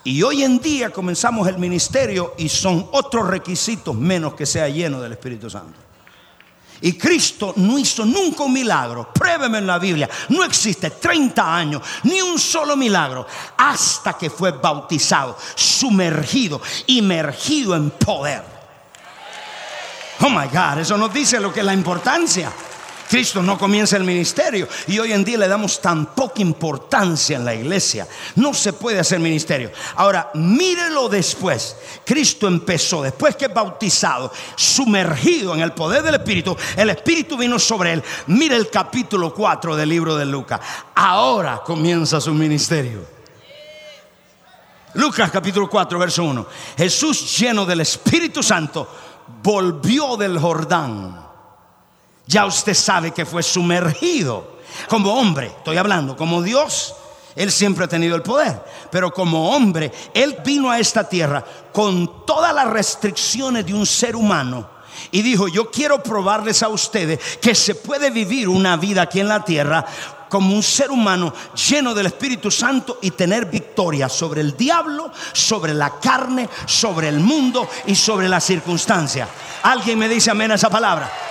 Y 0.07 0.23
hoy 0.23 0.41
en 0.41 0.59
día 0.59 0.89
comenzamos 0.89 1.49
el 1.49 1.57
ministerio 1.57 2.33
y 2.37 2.47
son 2.47 2.87
otros 2.93 3.27
requisitos 3.27 3.93
menos 3.93 4.35
que 4.35 4.45
sea 4.45 4.69
lleno 4.69 5.01
del 5.01 5.11
Espíritu 5.11 5.49
Santo. 5.49 5.77
Y 6.79 6.93
Cristo 6.93 7.51
no 7.57 7.77
hizo 7.77 8.05
nunca 8.05 8.43
un 8.43 8.53
milagro. 8.53 9.11
Pruébeme 9.11 9.57
en 9.57 9.67
la 9.67 9.77
Biblia. 9.77 10.09
No 10.29 10.45
existe 10.45 10.91
30 10.91 11.53
años, 11.53 11.81
ni 12.03 12.21
un 12.21 12.39
solo 12.39 12.77
milagro, 12.77 13.27
hasta 13.57 14.13
que 14.13 14.29
fue 14.29 14.51
bautizado, 14.51 15.37
sumergido, 15.55 16.61
inmergido 16.85 17.75
en 17.75 17.89
poder. 17.89 18.45
Oh 20.21 20.29
my 20.29 20.47
God, 20.47 20.79
eso 20.79 20.97
nos 20.97 21.11
dice 21.11 21.37
lo 21.41 21.51
que 21.51 21.59
es 21.59 21.65
la 21.65 21.73
importancia. 21.73 22.49
Cristo 23.07 23.41
no 23.41 23.57
comienza 23.57 23.95
el 23.95 24.03
ministerio 24.03 24.67
y 24.87 24.99
hoy 24.99 25.13
en 25.13 25.23
día 25.23 25.37
le 25.37 25.47
damos 25.47 25.79
tan 25.79 26.07
poca 26.07 26.41
importancia 26.41 27.37
en 27.37 27.45
la 27.45 27.55
iglesia. 27.55 28.07
No 28.35 28.53
se 28.53 28.73
puede 28.73 28.99
hacer 28.99 29.19
ministerio. 29.19 29.71
Ahora, 29.95 30.29
mírelo 30.33 31.07
después. 31.07 31.75
Cristo 32.05 32.47
empezó, 32.47 33.01
después 33.01 33.35
que 33.35 33.47
bautizado, 33.47 34.31
sumergido 34.55 35.55
en 35.55 35.61
el 35.61 35.71
poder 35.71 36.03
del 36.03 36.15
Espíritu, 36.15 36.55
el 36.75 36.89
Espíritu 36.89 37.37
vino 37.37 37.57
sobre 37.57 37.93
él. 37.93 38.03
Mire 38.27 38.55
el 38.55 38.69
capítulo 38.69 39.33
4 39.33 39.75
del 39.75 39.89
libro 39.89 40.15
de 40.15 40.25
Lucas. 40.25 40.59
Ahora 40.95 41.61
comienza 41.63 42.19
su 42.19 42.33
ministerio. 42.33 43.05
Lucas 44.95 45.29
capítulo 45.31 45.69
4, 45.69 45.99
verso 45.99 46.23
1. 46.23 46.45
Jesús 46.77 47.37
lleno 47.37 47.65
del 47.65 47.81
Espíritu 47.81 48.41
Santo 48.41 48.89
volvió 49.43 50.17
del 50.17 50.39
Jordán 50.39 51.26
ya 52.27 52.45
usted 52.45 52.73
sabe 52.73 53.11
que 53.11 53.25
fue 53.25 53.41
sumergido 53.41 54.57
como 54.87 55.13
hombre, 55.13 55.47
estoy 55.47 55.77
hablando, 55.77 56.15
como 56.15 56.41
Dios. 56.41 56.93
Él 57.35 57.51
siempre 57.51 57.85
ha 57.85 57.87
tenido 57.87 58.15
el 58.15 58.23
poder, 58.23 58.59
pero 58.91 59.11
como 59.11 59.51
hombre, 59.51 59.91
Él 60.13 60.37
vino 60.43 60.71
a 60.71 60.79
esta 60.79 61.07
tierra 61.07 61.43
con 61.71 62.25
todas 62.25 62.53
las 62.53 62.67
restricciones 62.67 63.65
de 63.65 63.75
un 63.75 63.85
ser 63.85 64.15
humano 64.15 64.67
y 65.11 65.21
dijo, 65.21 65.47
yo 65.47 65.69
quiero 65.69 66.01
probarles 66.01 66.63
a 66.63 66.69
ustedes 66.69 67.19
que 67.39 67.53
se 67.53 67.75
puede 67.75 68.09
vivir 68.09 68.49
una 68.49 68.75
vida 68.75 69.03
aquí 69.03 69.19
en 69.19 69.27
la 69.27 69.45
tierra 69.45 69.85
como 70.29 70.55
un 70.55 70.63
ser 70.63 70.89
humano 70.89 71.31
lleno 71.69 71.93
del 71.93 72.07
Espíritu 72.07 72.49
Santo 72.49 72.97
y 73.03 73.11
tener 73.11 73.45
victoria 73.45 74.09
sobre 74.09 74.41
el 74.41 74.57
diablo, 74.57 75.11
sobre 75.31 75.75
la 75.75 75.99
carne, 75.99 76.49
sobre 76.65 77.07
el 77.07 77.19
mundo 77.19 77.69
y 77.85 77.93
sobre 77.93 78.27
la 78.27 78.41
circunstancia. 78.41 79.29
¿Alguien 79.61 79.99
me 79.99 80.09
dice 80.09 80.31
amén 80.31 80.51
a 80.51 80.55
esa 80.55 80.71
palabra? 80.71 81.26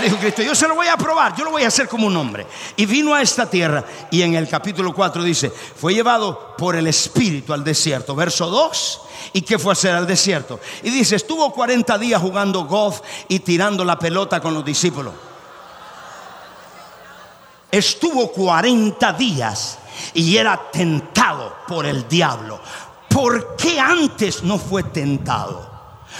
Dijo 0.00 0.16
Cristo, 0.16 0.42
yo 0.42 0.54
se 0.54 0.66
lo 0.66 0.74
voy 0.74 0.88
a 0.88 0.96
probar, 0.96 1.36
yo 1.36 1.44
lo 1.44 1.52
voy 1.52 1.62
a 1.62 1.68
hacer 1.68 1.88
como 1.88 2.06
un 2.06 2.16
hombre. 2.16 2.46
Y 2.76 2.84
vino 2.84 3.14
a 3.14 3.22
esta 3.22 3.48
tierra 3.48 3.84
y 4.10 4.22
en 4.22 4.34
el 4.34 4.48
capítulo 4.48 4.92
4 4.92 5.22
dice, 5.22 5.50
fue 5.50 5.94
llevado 5.94 6.56
por 6.58 6.74
el 6.74 6.86
Espíritu 6.86 7.52
al 7.52 7.62
desierto. 7.62 8.14
Verso 8.14 8.48
2, 8.48 9.00
¿y 9.34 9.42
qué 9.42 9.58
fue 9.58 9.70
a 9.70 9.74
hacer 9.74 9.94
al 9.94 10.06
desierto? 10.06 10.58
Y 10.82 10.90
dice, 10.90 11.16
estuvo 11.16 11.52
40 11.52 11.96
días 11.98 12.20
jugando 12.20 12.64
golf 12.64 13.00
y 13.28 13.38
tirando 13.40 13.84
la 13.84 13.98
pelota 13.98 14.40
con 14.40 14.52
los 14.52 14.64
discípulos. 14.64 15.14
Estuvo 17.70 18.30
40 18.32 19.12
días 19.14 19.78
y 20.12 20.36
era 20.36 20.70
tentado 20.70 21.56
por 21.66 21.86
el 21.86 22.06
diablo. 22.08 22.60
¿Por 23.08 23.56
qué 23.56 23.78
antes 23.78 24.42
no 24.42 24.58
fue 24.58 24.82
tentado? 24.82 25.73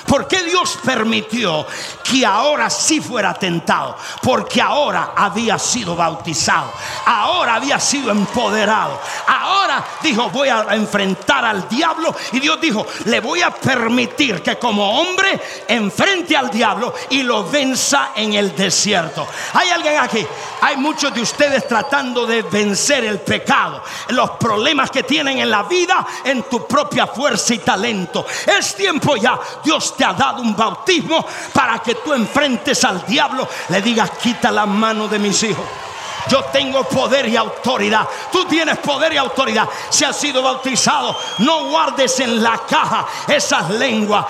¿Por 0.06 0.28
qué 0.28 0.42
Dios 0.42 0.78
permitió 0.84 1.66
que 2.02 2.26
ahora 2.26 2.68
sí 2.68 3.00
fuera 3.00 3.32
tentado? 3.34 3.96
Porque 4.22 4.60
ahora 4.60 5.12
había 5.16 5.58
sido 5.58 5.96
bautizado, 5.96 6.72
ahora 7.06 7.54
había 7.54 7.80
sido 7.80 8.10
empoderado, 8.10 9.00
ahora 9.26 9.84
dijo 10.02 10.28
voy 10.30 10.48
a 10.48 10.66
enfrentar 10.70 11.44
al 11.44 11.68
diablo 11.68 12.14
y 12.32 12.40
Dios 12.40 12.60
dijo 12.60 12.86
le 13.06 13.20
voy 13.20 13.42
a 13.42 13.50
permitir 13.50 14.42
que 14.42 14.58
como 14.58 15.00
hombre 15.00 15.40
enfrente 15.68 16.36
al 16.36 16.50
diablo 16.50 16.94
y 17.10 17.22
lo 17.22 17.44
venza 17.44 18.10
en 18.14 18.34
el 18.34 18.54
desierto. 18.54 19.26
Hay 19.54 19.70
alguien 19.70 19.98
aquí, 19.98 20.26
hay 20.60 20.76
muchos 20.76 21.14
de 21.14 21.22
ustedes 21.22 21.66
tratando 21.66 22.26
de 22.26 22.42
vencer 22.42 23.04
el 23.04 23.20
pecado, 23.20 23.82
los 24.08 24.30
problemas 24.32 24.90
que 24.90 25.02
tienen 25.02 25.38
en 25.38 25.50
la 25.50 25.62
vida 25.62 26.06
en 26.24 26.42
tu 26.44 26.66
propia 26.66 27.06
fuerza 27.06 27.54
y 27.54 27.58
talento. 27.58 28.26
Es 28.46 28.74
tiempo 28.74 29.16
ya, 29.16 29.38
Dios 29.62 29.83
te 29.92 30.04
ha 30.04 30.12
dado 30.12 30.40
un 30.40 30.56
bautismo 30.56 31.24
para 31.52 31.78
que 31.80 31.96
tú 31.96 32.12
enfrentes 32.12 32.84
al 32.84 33.04
diablo, 33.06 33.48
le 33.68 33.82
digas, 33.82 34.10
quita 34.22 34.50
la 34.50 34.66
mano 34.66 35.08
de 35.08 35.18
mis 35.18 35.42
hijos. 35.42 35.64
Yo 36.28 36.42
tengo 36.44 36.84
poder 36.84 37.28
y 37.28 37.36
autoridad. 37.36 38.08
Tú 38.32 38.44
tienes 38.46 38.78
poder 38.78 39.12
y 39.12 39.16
autoridad. 39.18 39.68
Si 39.90 40.04
has 40.04 40.16
sido 40.16 40.42
bautizado, 40.42 41.16
no 41.38 41.68
guardes 41.68 42.18
en 42.20 42.42
la 42.42 42.58
caja 42.66 43.06
esas 43.28 43.70
lenguas. 43.70 44.24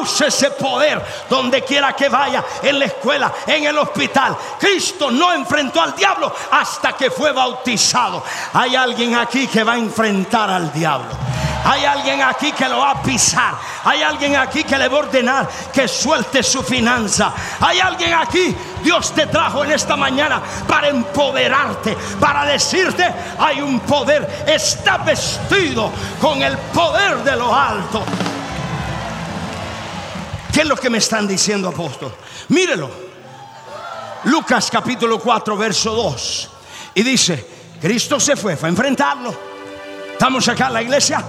Use 0.00 0.26
ese 0.26 0.50
poder 0.50 1.04
donde 1.30 1.62
quiera 1.62 1.92
que 1.92 2.08
vaya, 2.08 2.44
en 2.62 2.78
la 2.78 2.86
escuela, 2.86 3.32
en 3.46 3.64
el 3.64 3.78
hospital. 3.78 4.36
Cristo 4.58 5.10
no 5.10 5.32
enfrentó 5.32 5.80
al 5.80 5.94
diablo 5.94 6.34
hasta 6.50 6.94
que 6.94 7.10
fue 7.10 7.32
bautizado. 7.32 8.22
Hay 8.52 8.74
alguien 8.74 9.14
aquí 9.14 9.46
que 9.46 9.62
va 9.62 9.74
a 9.74 9.78
enfrentar 9.78 10.50
al 10.50 10.72
diablo. 10.72 11.45
Hay 11.66 11.84
alguien 11.84 12.22
aquí 12.22 12.52
que 12.52 12.68
lo 12.68 12.78
va 12.78 12.92
a 12.92 13.02
pisar. 13.02 13.54
Hay 13.82 14.00
alguien 14.00 14.36
aquí 14.36 14.62
que 14.62 14.78
le 14.78 14.86
va 14.86 14.98
a 14.98 15.00
ordenar 15.00 15.48
que 15.72 15.88
suelte 15.88 16.40
su 16.44 16.62
finanza. 16.62 17.34
Hay 17.60 17.80
alguien 17.80 18.14
aquí, 18.14 18.54
Dios 18.84 19.12
te 19.12 19.26
trajo 19.26 19.64
en 19.64 19.72
esta 19.72 19.96
mañana 19.96 20.40
para 20.68 20.88
empoderarte, 20.88 21.96
para 22.20 22.44
decirte, 22.44 23.12
hay 23.36 23.60
un 23.60 23.80
poder, 23.80 24.44
está 24.46 24.98
vestido 24.98 25.90
con 26.20 26.40
el 26.40 26.56
poder 26.56 27.24
de 27.24 27.34
lo 27.34 27.52
alto. 27.52 28.04
¿Qué 30.52 30.60
es 30.60 30.66
lo 30.68 30.76
que 30.76 30.88
me 30.88 30.98
están 30.98 31.26
diciendo, 31.26 31.68
apóstol? 31.68 32.14
Mírelo. 32.48 32.88
Lucas 34.24 34.70
capítulo 34.70 35.18
4, 35.18 35.56
verso 35.56 35.92
2. 35.94 36.50
Y 36.94 37.02
dice, 37.02 37.44
Cristo 37.80 38.20
se 38.20 38.36
fue, 38.36 38.56
fue 38.56 38.68
a 38.68 38.70
enfrentarlo. 38.70 39.34
Estamos 40.12 40.46
acá 40.48 40.68
en 40.68 40.72
la 40.74 40.82
iglesia. 40.82 41.24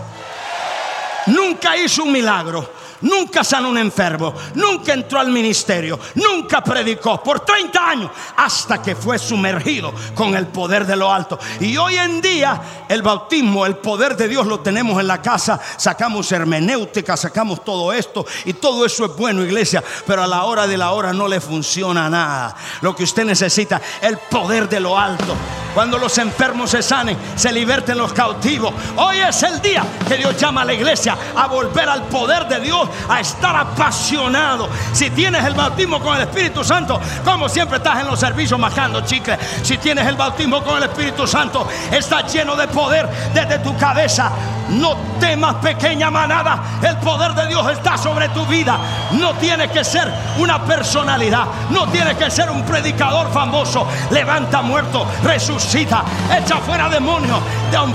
Nunca 1.28 1.76
hizo 1.78 2.04
un 2.04 2.12
milagro, 2.12 2.70
nunca 3.02 3.44
sanó 3.44 3.70
un 3.70 3.78
enfermo, 3.78 4.34
nunca 4.56 4.94
entró 4.94 5.20
al 5.20 5.30
ministerio, 5.30 6.00
nunca 6.16 6.64
predicó 6.64 7.22
por 7.22 7.42
30 7.42 7.90
años 7.90 8.12
hasta 8.36 8.82
que 8.82 8.96
fue 8.96 9.20
sumergido 9.20 9.94
con 10.14 10.36
el 10.36 10.48
poder 10.48 10.86
de 10.86 10.96
lo 10.96 11.12
alto. 11.12 11.40
Y 11.60 11.78
hoy 11.78 11.98
en 11.98 12.22
día 12.22 12.86
el 12.88 13.02
bautismo, 13.02 13.66
el 13.66 13.78
poder 13.78 14.16
de 14.16 14.28
Dios 14.28 14.46
lo 14.48 14.60
tenemos 14.60 15.00
en 15.00 15.08
la 15.08 15.22
casa, 15.22 15.60
sacamos 15.78 16.32
hermenéutica, 16.32 17.18
sacamos 17.18 17.64
todo 17.64 17.94
esto 17.94 18.26
y 18.46 18.54
todo 18.54 18.86
eso 18.86 19.06
es 19.06 19.16
bueno, 19.16 19.44
iglesia, 19.44 19.84
pero 20.06 20.24
a 20.24 20.28
la 20.28 20.44
hora 20.44 20.68
de 20.68 20.78
la 20.78 20.92
hora 20.92 21.14
no 21.14 21.28
le 21.28 21.42
funciona 21.42 22.10
nada. 22.10 22.56
Lo 22.82 22.96
que 22.96 23.04
usted 23.04 23.26
necesita, 23.26 23.82
el 24.02 24.18
poder 24.18 24.70
de 24.70 24.80
lo 24.80 24.98
alto. 24.98 25.36
Cuando 25.74 26.00
los 26.00 26.18
enfermos 26.18 26.72
se 26.72 26.82
sanen, 26.82 27.16
se 27.36 27.52
liberten 27.52 28.00
los 28.00 28.12
cautivos. 28.12 28.74
Hoy 28.96 29.20
es 29.20 29.44
el 29.44 29.62
día 29.62 29.86
que 30.08 30.18
Dios 30.18 30.36
llama 30.36 30.64
a 30.64 30.66
la 30.66 30.74
iglesia 30.74 31.16
a 31.36 31.46
volver 31.46 31.88
al 31.88 32.08
poder 32.08 32.48
de 32.48 32.60
Dios, 32.60 32.87
a 33.10 33.20
estar 33.20 33.56
apasionado. 33.56 34.70
Si 34.94 35.10
tienes 35.10 35.44
el 35.46 35.54
bautismo 35.54 36.00
con 36.00 36.16
el 36.16 36.24
Espíritu 36.24 36.64
Santo, 36.64 37.00
como 37.24 37.50
siempre 37.50 37.78
estás 37.78 38.00
en 38.02 38.08
los 38.08 38.20
servicios 38.20 38.60
majando 38.60 39.02
chicle. 39.02 39.38
Si 39.64 39.78
tienes 39.78 40.06
el 40.08 40.16
bautismo 40.16 40.64
con 40.64 40.78
el 40.78 40.84
Espíritu 40.84 41.28
Santo, 41.28 41.68
estás 41.92 42.32
lleno 42.32 42.56
de 42.56 42.68
poder 42.68 43.10
desde 43.34 43.60
tu 43.60 43.76
cabeza. 43.78 44.32
No 44.70 44.98
temas 45.20 45.56
pequeña 45.56 46.12
manada, 46.12 46.62
el 46.82 46.98
poder 46.98 47.34
de 47.34 47.48
Dios 47.48 47.72
está 47.72 47.98
sobre 47.98 48.28
tu 48.30 48.46
vida. 48.46 48.78
No 49.14 49.34
tienes 49.36 49.72
que 49.72 49.84
ser 49.84 50.12
una 50.38 50.62
personalidad, 50.64 51.46
no 51.70 51.88
tienes 51.88 52.18
que 52.18 52.30
ser 52.30 52.50
un 52.52 52.64
predicador 52.64 53.32
famoso. 53.32 53.88
Levanta 54.12 54.62
muerto, 54.62 55.08
resucita, 55.24 56.04
echa 56.38 56.58
fuera 56.58 56.90
demonios, 56.90 57.40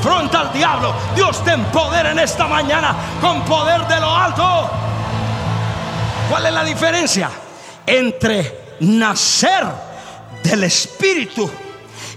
afronta 0.02 0.40
al 0.40 0.52
diablo. 0.52 0.94
Dios 1.14 1.42
te 1.44 1.52
empodera 1.52 2.10
en 2.10 2.18
esta 2.18 2.46
mañana 2.46 2.94
con 3.20 3.42
poder 3.42 3.86
de 3.86 4.00
lo 4.00 4.14
alto. 4.14 4.81
¿Cuál 6.32 6.46
es 6.46 6.54
la 6.54 6.64
diferencia 6.64 7.30
entre 7.84 8.76
nacer 8.80 9.66
del 10.42 10.64
Espíritu 10.64 11.50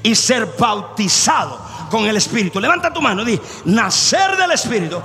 y 0.04 0.16
ser 0.16 0.56
bautizado 0.58 1.60
con 1.92 2.06
el 2.06 2.16
Espíritu? 2.16 2.62
Levanta 2.62 2.94
tu 2.94 3.02
mano, 3.02 3.26
di, 3.26 3.38
nacer 3.66 4.38
del 4.38 4.52
Espíritu 4.52 5.02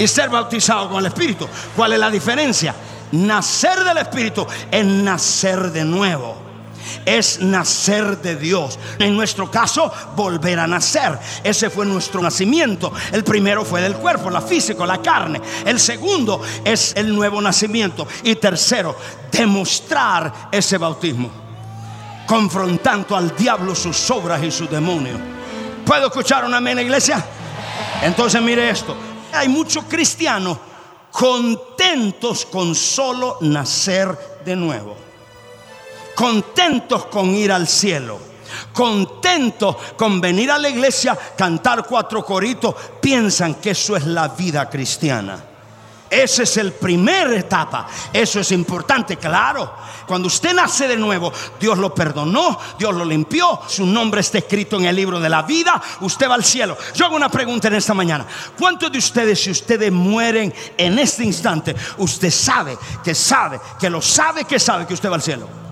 y 0.00 0.08
ser 0.08 0.30
bautizado 0.30 0.88
con 0.88 0.98
el 0.98 1.06
Espíritu. 1.06 1.46
¿Cuál 1.76 1.92
es 1.92 2.00
la 2.00 2.10
diferencia? 2.10 2.74
Nacer 3.12 3.84
del 3.84 3.98
Espíritu 3.98 4.44
es 4.68 4.84
nacer 4.84 5.70
de 5.70 5.84
nuevo 5.84 6.49
es 7.04 7.40
nacer 7.40 8.18
de 8.18 8.36
Dios. 8.36 8.78
En 8.98 9.16
nuestro 9.16 9.50
caso, 9.50 9.92
volver 10.16 10.58
a 10.58 10.66
nacer. 10.66 11.18
Ese 11.42 11.70
fue 11.70 11.86
nuestro 11.86 12.20
nacimiento. 12.20 12.92
El 13.12 13.24
primero 13.24 13.64
fue 13.64 13.80
del 13.80 13.96
cuerpo, 13.96 14.30
la 14.30 14.40
físico, 14.40 14.86
la 14.86 15.02
carne. 15.02 15.40
El 15.64 15.78
segundo 15.80 16.40
es 16.64 16.92
el 16.96 17.14
nuevo 17.14 17.40
nacimiento. 17.40 18.06
Y 18.22 18.36
tercero, 18.36 18.96
demostrar 19.30 20.48
ese 20.52 20.78
bautismo. 20.78 21.30
Confrontando 22.26 23.16
al 23.16 23.34
diablo 23.36 23.74
sus 23.74 24.10
obras 24.10 24.42
y 24.42 24.50
sus 24.50 24.70
demonios. 24.70 25.18
¿Puedo 25.84 26.06
escuchar 26.06 26.44
una 26.44 26.58
amén, 26.58 26.78
iglesia? 26.78 27.24
Entonces 28.02 28.40
mire 28.40 28.70
esto. 28.70 28.96
Hay 29.32 29.48
muchos 29.48 29.84
cristianos 29.84 30.58
contentos 31.10 32.46
con 32.46 32.74
solo 32.74 33.38
nacer 33.40 34.16
de 34.44 34.54
nuevo 34.54 35.09
contentos 36.20 37.06
con 37.06 37.34
ir 37.34 37.50
al 37.50 37.66
cielo, 37.66 38.18
contentos 38.74 39.74
con 39.96 40.20
venir 40.20 40.50
a 40.50 40.58
la 40.58 40.68
iglesia, 40.68 41.18
cantar 41.34 41.86
cuatro 41.86 42.22
coritos, 42.26 42.74
piensan 43.00 43.54
que 43.54 43.70
eso 43.70 43.96
es 43.96 44.04
la 44.04 44.28
vida 44.28 44.68
cristiana. 44.68 45.42
Esa 46.10 46.42
es 46.42 46.58
el 46.58 46.72
primer 46.72 47.32
etapa. 47.32 47.86
Eso 48.12 48.40
es 48.40 48.52
importante, 48.52 49.16
claro. 49.16 49.72
Cuando 50.06 50.26
usted 50.26 50.52
nace 50.52 50.88
de 50.88 50.96
nuevo, 50.98 51.32
Dios 51.58 51.78
lo 51.78 51.94
perdonó, 51.94 52.58
Dios 52.78 52.94
lo 52.94 53.04
limpió, 53.06 53.58
su 53.66 53.86
nombre 53.86 54.20
está 54.20 54.38
escrito 54.38 54.76
en 54.76 54.84
el 54.84 54.96
libro 54.96 55.20
de 55.20 55.28
la 55.30 55.40
vida, 55.40 55.80
usted 56.00 56.28
va 56.28 56.34
al 56.34 56.44
cielo. 56.44 56.76
Yo 56.94 57.06
hago 57.06 57.16
una 57.16 57.30
pregunta 57.30 57.68
en 57.68 57.76
esta 57.76 57.94
mañana. 57.94 58.26
¿Cuántos 58.58 58.92
de 58.92 58.98
ustedes, 58.98 59.42
si 59.42 59.52
ustedes 59.52 59.90
mueren 59.90 60.52
en 60.76 60.98
este 60.98 61.24
instante, 61.24 61.74
usted 61.96 62.30
sabe 62.30 62.76
que 63.02 63.14
sabe, 63.14 63.58
que 63.78 63.88
lo 63.88 64.02
sabe, 64.02 64.44
que 64.44 64.58
sabe 64.58 64.86
que 64.86 64.92
usted 64.92 65.08
va 65.08 65.14
al 65.14 65.22
cielo? 65.22 65.69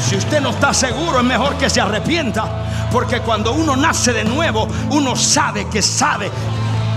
Si 0.00 0.16
usted 0.16 0.40
no 0.40 0.50
está 0.50 0.72
seguro, 0.72 1.18
es 1.18 1.24
mejor 1.24 1.56
que 1.56 1.68
se 1.68 1.80
arrepienta. 1.80 2.88
Porque 2.90 3.20
cuando 3.20 3.52
uno 3.52 3.76
nace 3.76 4.12
de 4.12 4.24
nuevo, 4.24 4.66
uno 4.90 5.16
sabe 5.16 5.68
que 5.68 5.82
sabe. 5.82 6.30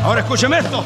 Ahora 0.04 0.22
escúcheme 0.22 0.60
esto. 0.60 0.84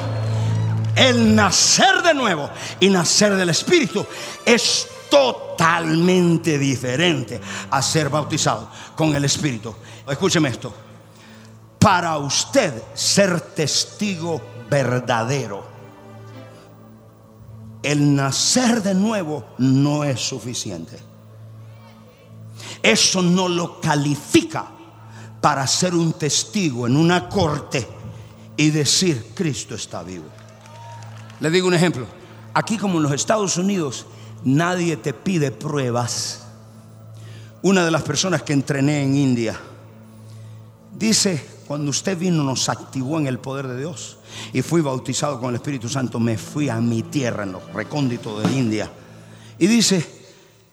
El 0.95 1.35
nacer 1.35 2.01
de 2.01 2.13
nuevo 2.13 2.49
y 2.79 2.89
nacer 2.89 3.35
del 3.35 3.49
Espíritu 3.49 4.05
es 4.45 4.87
totalmente 5.09 6.57
diferente 6.57 7.39
a 7.69 7.81
ser 7.81 8.09
bautizado 8.09 8.69
con 8.95 9.13
el 9.15 9.25
Espíritu. 9.25 9.75
Escúcheme 10.07 10.49
esto. 10.49 10.73
Para 11.77 12.17
usted 12.17 12.81
ser 12.93 13.41
testigo 13.41 14.41
verdadero, 14.69 15.63
el 17.83 18.15
nacer 18.15 18.81
de 18.81 18.95
nuevo 18.95 19.45
no 19.59 20.03
es 20.03 20.19
suficiente 20.19 21.04
eso 22.81 23.21
no 23.21 23.47
lo 23.47 23.79
califica 23.79 24.67
para 25.41 25.67
ser 25.67 25.93
un 25.93 26.13
testigo 26.13 26.87
en 26.87 26.97
una 26.97 27.29
corte 27.29 27.87
y 28.57 28.69
decir, 28.69 29.31
Cristo 29.35 29.75
está 29.75 30.01
vivo. 30.03 30.25
Le 31.39 31.49
digo 31.49 31.67
un 31.67 31.73
ejemplo. 31.73 32.07
Aquí 32.53 32.77
como 32.77 32.97
en 32.97 33.03
los 33.03 33.11
Estados 33.11 33.57
Unidos, 33.57 34.05
nadie 34.43 34.97
te 34.97 35.13
pide 35.13 35.51
pruebas. 35.51 36.43
Una 37.61 37.83
de 37.83 37.91
las 37.91 38.03
personas 38.03 38.43
que 38.43 38.53
entrené 38.53 39.03
en 39.03 39.15
India 39.15 39.59
dice, 40.97 41.45
cuando 41.67 41.89
usted 41.89 42.17
vino 42.17 42.43
nos 42.43 42.69
activó 42.69 43.19
en 43.19 43.27
el 43.27 43.39
poder 43.39 43.67
de 43.67 43.79
Dios 43.79 44.17
y 44.53 44.61
fui 44.61 44.81
bautizado 44.81 45.39
con 45.39 45.49
el 45.49 45.55
Espíritu 45.55 45.89
Santo, 45.89 46.19
me 46.19 46.37
fui 46.37 46.69
a 46.69 46.79
mi 46.79 47.03
tierra 47.03 47.43
en 47.43 47.51
los 47.51 47.73
recónditos 47.73 48.43
de 48.43 48.57
India. 48.57 48.89
Y 49.59 49.67
dice, 49.67 50.05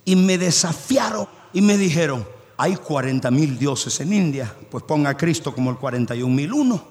y 0.04 0.16
me 0.16 0.38
desafiaron 0.38 1.26
y 1.52 1.60
me 1.60 1.76
dijeron, 1.76 2.26
hay 2.56 2.76
40 2.76 3.30
mil 3.30 3.58
dioses 3.58 3.98
en 4.00 4.12
India, 4.12 4.54
pues 4.70 4.84
ponga 4.84 5.10
a 5.10 5.16
Cristo 5.16 5.54
como 5.54 5.70
el 5.70 5.76
41 5.76 6.32
mil 6.32 6.52
uno. 6.52 6.84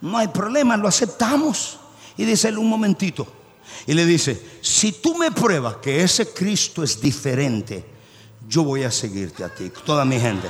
No 0.00 0.16
hay 0.16 0.28
problema, 0.28 0.76
lo 0.76 0.88
aceptamos. 0.88 1.78
Y 2.16 2.24
dice 2.24 2.48
él 2.48 2.58
un 2.58 2.68
momentito. 2.68 3.26
Y 3.86 3.94
le 3.94 4.06
dice, 4.06 4.40
si 4.60 4.92
tú 4.92 5.16
me 5.16 5.30
pruebas 5.30 5.76
que 5.76 6.02
ese 6.02 6.32
Cristo 6.32 6.82
es 6.82 7.00
diferente, 7.00 7.84
yo 8.48 8.64
voy 8.64 8.84
a 8.84 8.90
seguirte 8.90 9.44
a 9.44 9.54
ti, 9.54 9.70
toda 9.84 10.04
mi 10.04 10.18
gente. 10.18 10.48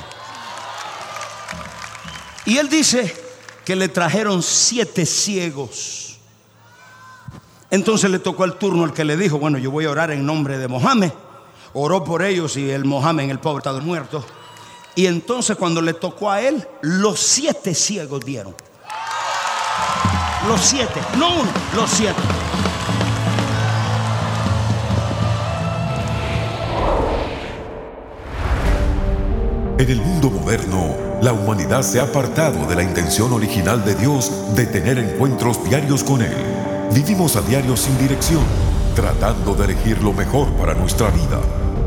Y 2.45 2.57
él 2.57 2.69
dice 2.69 3.13
que 3.65 3.75
le 3.75 3.89
trajeron 3.89 4.41
siete 4.41 5.05
ciegos. 5.05 6.19
Entonces 7.69 8.09
le 8.09 8.19
tocó 8.19 8.45
el 8.45 8.53
turno 8.53 8.83
al 8.83 8.93
que 8.93 9.05
le 9.05 9.15
dijo, 9.15 9.39
bueno, 9.39 9.57
yo 9.57 9.71
voy 9.71 9.85
a 9.85 9.91
orar 9.91 10.11
en 10.11 10.25
nombre 10.25 10.57
de 10.57 10.67
Mohammed 10.67 11.11
oró 11.73 12.03
por 12.03 12.21
ellos 12.21 12.57
y 12.57 12.69
el 12.69 12.85
Mohammed, 12.85 13.29
el 13.29 13.39
pobre, 13.39 13.59
estaba 13.59 13.79
muerto. 13.79 14.23
Y 14.95 15.05
entonces 15.05 15.55
cuando 15.55 15.81
le 15.81 15.93
tocó 15.93 16.29
a 16.29 16.41
él, 16.41 16.67
los 16.81 17.19
siete 17.19 17.73
ciegos 17.73 18.25
dieron. 18.25 18.53
Los 20.47 20.59
siete, 20.59 20.99
no 21.17 21.33
uno, 21.33 21.51
los 21.75 21.89
siete. 21.89 22.19
En 29.77 29.89
el 29.89 30.01
mundo 30.01 30.29
moderno, 30.29 30.95
la 31.21 31.33
humanidad 31.33 31.81
se 31.81 31.99
ha 31.99 32.03
apartado 32.03 32.67
de 32.67 32.75
la 32.75 32.83
intención 32.83 33.33
original 33.33 33.83
de 33.83 33.95
Dios 33.95 34.31
de 34.55 34.67
tener 34.67 34.99
encuentros 34.99 35.63
diarios 35.63 36.03
con 36.03 36.21
Él. 36.21 36.35
Vivimos 36.93 37.35
a 37.35 37.41
diario 37.41 37.75
sin 37.77 37.97
dirección, 37.97 38.43
tratando 38.95 39.55
de 39.55 39.65
elegir 39.65 40.03
lo 40.03 40.13
mejor 40.13 40.49
para 40.53 40.75
nuestra 40.75 41.09
vida 41.09 41.60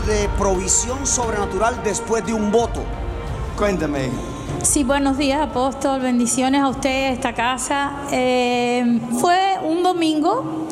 De 0.00 0.28
provisión 0.38 1.06
sobrenatural 1.06 1.80
después 1.84 2.24
de 2.26 2.34
un 2.34 2.50
voto. 2.50 2.80
Cuéntame. 3.56 4.08
Sí, 4.62 4.82
buenos 4.84 5.16
días, 5.18 5.40
apóstol. 5.40 6.00
Bendiciones 6.00 6.62
a 6.62 6.68
usted, 6.68 7.06
a 7.06 7.10
esta 7.10 7.34
casa. 7.34 7.92
Eh, 8.10 9.00
fue 9.20 9.58
un 9.62 9.82
domingo. 9.82 10.66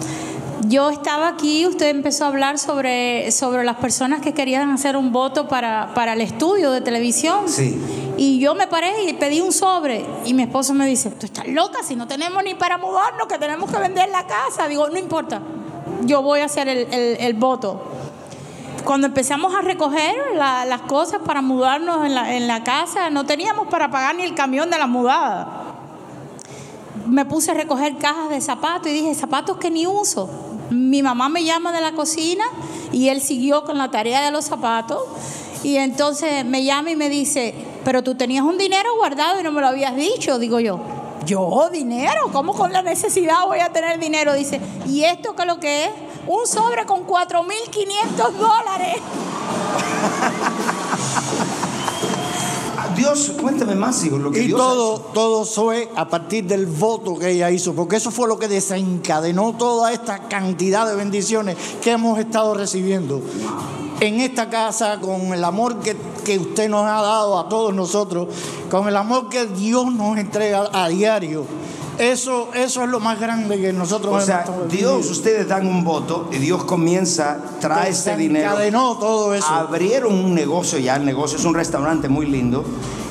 Yo 0.67 0.91
estaba 0.91 1.29
aquí, 1.29 1.67
usted 1.67 1.89
empezó 1.89 2.25
a 2.25 2.29
hablar 2.29 2.59
sobre, 2.59 3.31
sobre 3.33 3.65
las 3.65 3.77
personas 3.77 4.21
que 4.21 4.33
querían 4.33 4.71
hacer 4.71 4.97
un 4.97 5.13
voto 5.13 5.49
para, 5.49 5.93
para 5.95 6.13
el 6.15 6.21
estudio 6.21 6.71
de 6.71 6.81
televisión. 6.81 7.49
Sí. 7.49 7.81
Y 8.17 8.39
yo 8.39 8.55
me 8.55 8.67
paré 8.67 9.05
y 9.09 9.13
pedí 9.15 9.41
un 9.41 9.53
sobre. 9.53 10.05
Y 10.25 10.35
mi 10.35 10.43
esposo 10.45 10.73
me 10.75 10.87
dice, 10.87 11.11
tú 11.11 11.27
estás 11.27 11.47
loca, 11.49 11.83
si 11.83 11.97
no 11.97 12.07
tenemos 12.07 12.43
ni 12.45 12.55
para 12.55 12.79
mudarnos, 12.79 13.27
que 13.27 13.39
tenemos 13.39 13.71
que 13.71 13.79
vender 13.79 14.09
la 14.11 14.27
casa. 14.27 14.69
Digo, 14.69 14.89
no 14.89 14.99
importa, 14.99 15.41
yo 16.05 16.23
voy 16.23 16.41
a 16.41 16.47
hacer 16.47 16.69
el, 16.69 16.79
el- 16.93 17.17
el 17.21 17.35
voto. 17.35 17.83
Cuando 18.85 19.07
empezamos 19.07 19.55
a 19.55 19.61
recoger 19.61 20.15
la- 20.37 20.65
las 20.65 20.83
cosas 20.83 21.21
para 21.25 21.41
mudarnos 21.43 22.05
en 22.05 22.15
la, 22.15 22.35
en 22.37 22.49
la 22.49 22.65
casa, 22.65 23.11
no 23.11 23.25
teníamos 23.25 23.69
para 23.69 23.91
pagar 23.91 24.15
ni 24.17 24.23
el 24.25 24.35
camión 24.35 24.71
de 24.71 24.79
la 24.79 24.87
mudada. 24.87 25.49
Me 27.07 27.25
puse 27.25 27.51
a 27.51 27.55
recoger 27.55 27.97
cajas 27.99 28.31
de 28.31 28.41
zapatos 28.41 28.89
y 28.89 28.93
dije, 28.93 29.15
zapatos 29.15 29.57
que 29.59 29.71
ni 29.71 29.87
uso. 29.87 30.29
Mi 30.71 31.03
mamá 31.03 31.29
me 31.29 31.45
llama 31.45 31.73
de 31.73 31.81
la 31.81 31.93
cocina 31.93 32.45
y 32.93 33.09
él 33.09 33.21
siguió 33.21 33.65
con 33.65 33.79
la 33.79 33.91
tarea 33.91 34.23
de 34.23 34.31
los 34.31 34.45
zapatos. 34.47 34.99
Y 35.63 35.77
entonces 35.77 36.45
me 36.45 36.65
llama 36.65 36.91
y 36.91 36.97
me 36.97 37.09
dice, 37.09 37.55
pero 37.85 38.03
tú 38.03 38.15
tenías 38.17 38.45
un 38.45 38.59
dinero 38.59 38.89
guardado 38.97 39.39
y 39.39 39.43
no 39.43 39.53
me 39.53 39.61
lo 39.61 39.69
habías 39.69 39.95
dicho, 39.95 40.39
digo 40.39 40.59
yo. 40.61 40.81
Yo, 41.25 41.69
dinero, 41.73 42.31
¿cómo 42.33 42.53
con 42.53 42.73
la 42.73 42.83
necesidad 42.83 43.47
voy 43.47 43.61
a 43.61 43.69
tener 43.73 44.01
dinero? 44.01 44.35
Dice, 44.35 44.61
¿y 44.89 45.05
esto 45.05 45.37
qué 45.37 45.43
es 45.43 45.49
lo 45.49 45.61
que 45.61 45.85
es? 45.85 45.91
Un 46.27 46.47
sobre 46.47 46.87
con 46.87 47.07
4.500 47.07 48.33
dólares. 48.33 48.97
Dios, 52.97 53.33
cuéntame 53.41 53.75
más, 53.75 54.05
hijo, 54.05 54.19
lo 54.19 54.31
que 54.31 54.43
Y 54.43 54.47
Dios 54.49 54.59
todo, 54.59 55.01
todo 55.01 55.45
fue 55.45 55.91
a 55.97 56.09
partir 56.09 56.45
del 56.45 56.67
voto 56.67 57.19
que 57.19 57.31
ella 57.31 57.51
hizo, 57.51 57.75
porque 57.75 57.97
eso 57.97 58.11
fue 58.11 58.29
lo 58.29 58.39
que 58.39 58.49
desencadenó 58.49 59.55
toda 59.57 59.93
esta 59.93 60.29
cantidad 60.29 60.87
de 60.87 60.95
bendiciones 60.95 61.57
que 61.81 61.93
hemos 61.93 62.19
estado 62.19 62.55
recibiendo 62.55 63.23
en 64.01 64.21
esta 64.21 64.51
casa, 64.51 65.01
con 65.01 65.33
el 65.33 65.45
amor 65.45 65.81
que, 65.81 65.97
que 66.25 66.39
usted 66.39 66.69
nos 66.69 66.83
ha 66.83 67.01
dado 67.03 67.39
a 67.39 67.49
todos 67.49 67.73
nosotros, 67.73 68.29
con 68.71 68.89
el 68.89 68.97
amor 68.97 69.29
que 69.29 69.47
Dios 69.47 69.93
nos 69.93 70.19
entrega 70.19 70.69
a 70.73 70.89
diario. 70.89 71.47
Eso, 71.99 72.49
eso 72.55 72.83
es 72.83 72.89
lo 72.89 73.01
más 73.01 73.21
grande 73.21 73.61
que 73.61 73.73
nosotros 73.73 74.15
O 74.15 74.21
sea, 74.21 74.45
hemos 74.47 74.69
Dios, 74.69 75.11
ustedes 75.11 75.47
dan 75.47 75.67
un 75.67 75.85
voto 75.85 76.29
y 76.33 76.39
Dios 76.39 76.65
comienza, 76.65 77.39
trae 77.61 77.91
este 77.91 78.17
dinero. 78.17 78.51
Desencadenó 78.51 78.99
todo 78.99 79.35
eso. 79.35 79.47
Abrieron 79.47 80.15
un 80.15 80.35
negocio 80.35 80.79
ya, 80.79 80.97
el 80.97 81.05
negocio 81.05 81.39
es 81.39 81.45
un 81.45 81.55
restaurante 81.55 82.09
muy 82.09 82.27
lindo. 82.27 82.65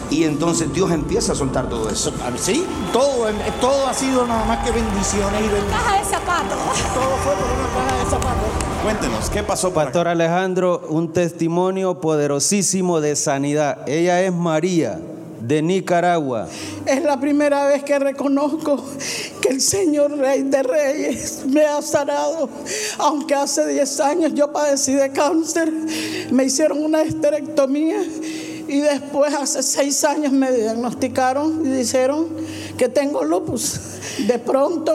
Y 0.09 0.25
entonces 0.25 0.73
Dios 0.73 0.91
empieza 0.91 1.31
a 1.31 1.35
soltar 1.35 1.69
todo 1.69 1.89
eso. 1.89 2.11
Sí, 2.35 2.65
todo, 2.91 3.27
todo 3.61 3.87
ha 3.87 3.93
sido 3.93 4.27
nada 4.27 4.43
más 4.43 4.57
que 4.65 4.71
bendiciones 4.71 5.39
y 5.39 5.47
bendiciones. 5.47 5.71
Caja 5.71 5.99
de 5.99 6.05
zapatos. 6.05 6.57
Todo 6.93 7.15
fue 7.23 7.33
por 7.33 7.45
una 7.45 7.87
caja 7.87 8.03
de 8.03 8.09
zapatos. 8.09 8.71
Cuéntenos, 8.83 9.29
¿qué 9.29 9.43
pasó 9.43 9.71
Pastor 9.73 10.09
Alejandro, 10.09 10.81
un 10.89 11.13
testimonio 11.13 12.01
poderosísimo 12.01 12.99
de 12.99 13.15
sanidad. 13.15 13.87
Ella 13.87 14.21
es 14.21 14.33
María, 14.33 14.99
de 15.41 15.61
Nicaragua. 15.61 16.47
Es 16.85 17.03
la 17.03 17.19
primera 17.19 17.65
vez 17.65 17.83
que 17.83 17.97
reconozco 17.99 18.83
que 19.41 19.49
el 19.49 19.61
Señor 19.61 20.17
Rey 20.17 20.43
de 20.43 20.63
Reyes 20.63 21.43
me 21.47 21.65
ha 21.65 21.81
sanado. 21.81 22.49
Aunque 22.99 23.35
hace 23.35 23.67
10 23.67 23.99
años 24.01 24.33
yo 24.33 24.51
padecí 24.51 24.93
de 24.93 25.11
cáncer, 25.11 25.71
me 26.31 26.45
hicieron 26.45 26.83
una 26.83 27.01
esterectomía 27.01 28.01
y 28.67 28.79
después 28.79 29.33
hace 29.33 29.63
6 29.63 30.03
años 30.05 30.31
me 30.31 30.51
diagnosticaron 30.51 31.65
y 31.65 31.69
dijeron 31.69 32.27
que 32.77 32.87
tengo 32.87 33.23
lupus. 33.23 33.79
De 34.27 34.39
pronto, 34.39 34.93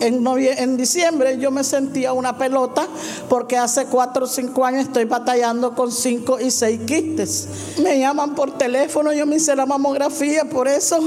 en, 0.00 0.26
en 0.26 0.76
diciembre 0.76 1.38
yo 1.38 1.50
me 1.50 1.64
sentía 1.64 2.12
una 2.12 2.36
pelota 2.36 2.86
porque 3.28 3.56
hace 3.56 3.86
4 3.86 4.24
o 4.24 4.28
5 4.28 4.64
años 4.64 4.86
estoy 4.86 5.04
batallando 5.04 5.74
con 5.74 5.92
5 5.92 6.40
y 6.40 6.50
6 6.50 6.80
quistes. 6.86 7.48
Me 7.82 7.98
llaman 7.98 8.34
por 8.34 8.56
teléfono, 8.58 9.12
yo 9.12 9.26
me 9.26 9.36
hice 9.36 9.54
la 9.54 9.66
mamografía, 9.66 10.44
por 10.44 10.68
eso 10.68 11.00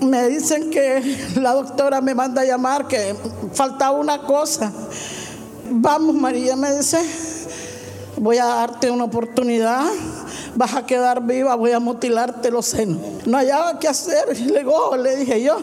me 0.00 0.28
dicen 0.28 0.70
que 0.70 1.18
la 1.36 1.52
doctora 1.52 2.00
me 2.00 2.14
manda 2.14 2.42
a 2.42 2.44
llamar, 2.44 2.86
que 2.88 3.14
faltaba 3.52 3.92
una 3.98 4.22
cosa. 4.22 4.72
Vamos, 5.70 6.14
María, 6.14 6.56
me 6.56 6.74
dice, 6.74 6.98
voy 8.16 8.38
a 8.38 8.46
darte 8.46 8.90
una 8.90 9.04
oportunidad, 9.04 9.84
vas 10.56 10.74
a 10.74 10.86
quedar 10.86 11.22
viva, 11.22 11.54
voy 11.54 11.72
a 11.72 11.80
mutilarte 11.80 12.50
los 12.50 12.66
senos. 12.66 12.98
No 13.26 13.36
hallaba 13.36 13.78
qué 13.78 13.88
hacer, 13.88 14.38
le 14.40 14.64
"Oh", 14.66 14.96
le 14.96 15.16
dije 15.16 15.42
yo, 15.42 15.58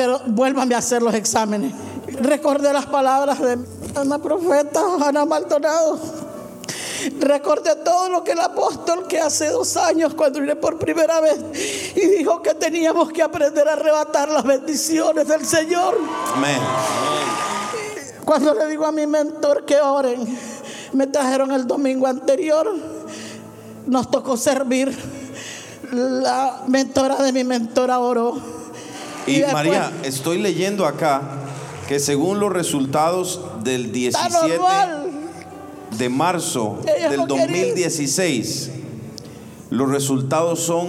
pero 0.00 0.18
vuélvame 0.28 0.74
a 0.74 0.78
hacer 0.78 1.02
los 1.02 1.12
exámenes. 1.12 1.74
Recordé 2.22 2.72
las 2.72 2.86
palabras 2.86 3.38
de 3.38 3.58
una 4.00 4.18
profeta, 4.18 4.80
Ana 4.98 5.26
Maldonado. 5.26 5.98
Recordé 7.18 7.76
todo 7.84 8.08
lo 8.08 8.24
que 8.24 8.32
el 8.32 8.40
apóstol 8.40 9.06
que 9.06 9.20
hace 9.20 9.50
dos 9.50 9.76
años 9.76 10.14
cuando 10.14 10.40
vine 10.40 10.56
por 10.56 10.78
primera 10.78 11.20
vez 11.20 11.36
y 11.94 12.00
dijo 12.16 12.40
que 12.40 12.54
teníamos 12.54 13.12
que 13.12 13.22
aprender 13.22 13.68
a 13.68 13.74
arrebatar 13.74 14.30
las 14.30 14.42
bendiciones 14.42 15.28
del 15.28 15.44
Señor. 15.44 15.98
Amén. 16.34 16.60
Cuando 18.24 18.54
le 18.54 18.68
digo 18.68 18.86
a 18.86 18.92
mi 18.92 19.06
mentor 19.06 19.66
que 19.66 19.82
oren, 19.82 20.26
me 20.94 21.08
trajeron 21.08 21.52
el 21.52 21.66
domingo 21.66 22.06
anterior, 22.06 22.74
nos 23.86 24.10
tocó 24.10 24.38
servir. 24.38 24.96
La 25.92 26.62
mentora 26.68 27.16
de 27.16 27.34
mi 27.34 27.44
mentora 27.44 27.98
oró. 27.98 28.59
Y 29.26 29.42
María, 29.52 29.92
estoy 30.02 30.38
leyendo 30.38 30.86
acá 30.86 31.22
que 31.88 31.98
según 31.98 32.40
los 32.40 32.52
resultados 32.52 33.40
del 33.62 33.86
Está 33.86 34.28
17 34.28 34.58
normal. 34.58 35.10
de 35.98 36.08
marzo 36.08 36.78
del 36.84 37.20
no 37.20 37.26
quería. 37.26 37.46
2016, 37.46 38.70
los 39.70 39.88
resultados 39.88 40.60
son 40.60 40.88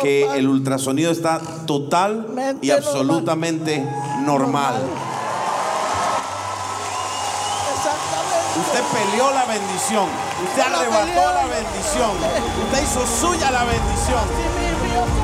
que 0.00 0.26
el 0.36 0.48
ultrasonido 0.48 1.10
está 1.10 1.40
total 1.66 2.26
y 2.30 2.34
Mente 2.34 2.72
absolutamente 2.72 3.84
normal. 4.24 4.74
Usted 8.56 8.82
peleó 8.92 9.30
la 9.32 9.44
bendición, 9.46 10.06
usted 10.44 10.62
arrebató 10.62 11.32
la 11.34 11.44
bendición, 11.46 12.10
usted 12.64 12.82
hizo 12.82 13.04
suya 13.20 13.50
la 13.50 13.64
bendición. 13.64 15.23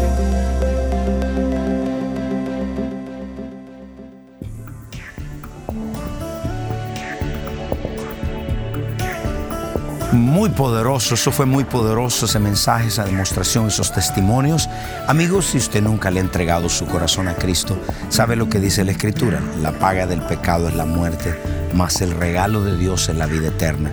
Muy 10.31 10.49
poderoso, 10.49 11.15
eso 11.15 11.29
fue 11.29 11.45
muy 11.45 11.65
poderoso, 11.65 12.25
ese 12.25 12.39
mensaje, 12.39 12.87
esa 12.87 13.03
demostración, 13.03 13.67
esos 13.67 13.91
testimonios. 13.91 14.69
Amigos, 15.09 15.47
si 15.47 15.57
usted 15.57 15.83
nunca 15.83 16.09
le 16.09 16.21
ha 16.21 16.23
entregado 16.23 16.69
su 16.69 16.85
corazón 16.85 17.27
a 17.27 17.35
Cristo, 17.35 17.77
sabe 18.07 18.37
lo 18.37 18.47
que 18.47 18.61
dice 18.61 18.85
la 18.85 18.93
Escritura. 18.93 19.41
La 19.61 19.73
paga 19.73 20.07
del 20.07 20.21
pecado 20.21 20.69
es 20.69 20.75
la 20.75 20.85
muerte, 20.85 21.37
mas 21.73 21.99
el 21.99 22.11
regalo 22.11 22.63
de 22.63 22.77
Dios 22.77 23.09
es 23.09 23.17
la 23.17 23.25
vida 23.25 23.49
eterna. 23.49 23.91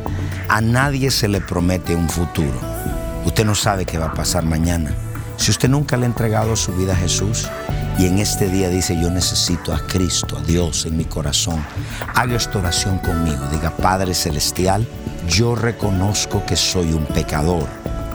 A 0.48 0.60
nadie 0.60 1.10
se 1.10 1.26
le 1.26 1.40
promete 1.40 1.96
un 1.96 2.08
futuro. 2.08 2.60
Usted 3.24 3.44
no 3.44 3.56
sabe 3.56 3.84
qué 3.84 3.98
va 3.98 4.06
a 4.06 4.14
pasar 4.14 4.44
mañana. 4.44 4.94
Si 5.38 5.50
usted 5.50 5.68
nunca 5.68 5.96
le 5.96 6.04
ha 6.04 6.06
entregado 6.06 6.54
su 6.54 6.72
vida 6.72 6.92
a 6.92 6.96
Jesús 6.96 7.48
y 7.98 8.06
en 8.06 8.20
este 8.20 8.48
día 8.48 8.68
dice 8.68 8.96
yo 8.96 9.10
necesito 9.10 9.74
a 9.74 9.80
Cristo, 9.88 10.38
a 10.38 10.42
Dios 10.42 10.86
en 10.86 10.98
mi 10.98 11.04
corazón, 11.04 11.64
haga 12.14 12.36
esta 12.36 12.60
oración 12.60 12.98
conmigo. 12.98 13.44
Diga, 13.50 13.70
Padre 13.70 14.14
Celestial, 14.14 14.86
yo 15.28 15.54
reconozco 15.54 16.44
que 16.46 16.56
soy 16.56 16.92
un 16.92 17.04
pecador. 17.04 17.66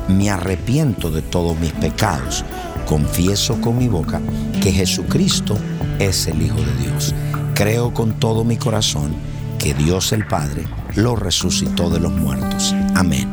Me 0.08 0.30
arrepiento 0.30 1.10
de 1.12 1.22
todos 1.22 1.58
mis 1.60 1.72
pecados. 1.74 2.44
Confieso 2.86 3.62
con 3.62 3.78
mi 3.78 3.88
boca 3.88 4.20
que 4.62 4.72
Jesucristo 4.72 5.58
es 6.00 6.28
el 6.28 6.42
Hijo 6.42 6.58
de 6.58 6.76
Dios. 6.84 7.14
Creo 7.54 7.94
con 7.94 8.20
todo 8.20 8.44
mi 8.44 8.58
corazón 8.58 9.16
que 9.60 9.74
Dios 9.74 10.12
el 10.12 10.28
Padre 10.28 10.66
lo 10.96 11.16
resucitó 11.16 11.90
de 11.90 12.00
los 12.00 12.12
muertos. 12.12 12.76
Amén. 12.96 13.32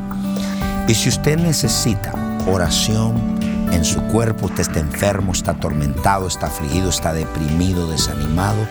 Y 0.86 0.94
si 0.94 1.08
usted 1.08 1.38
necesita 1.38 2.12
oración 2.46 3.38
en 3.72 3.84
su 3.84 4.00
cuerpo, 4.02 4.46
usted 4.46 4.60
está 4.60 4.80
enfermo, 4.80 5.32
está 5.32 5.52
atormentado, 5.52 6.28
está 6.28 6.46
afligido, 6.46 6.90
está 6.90 7.12
deprimido, 7.12 7.90
desanimado, 7.90 8.66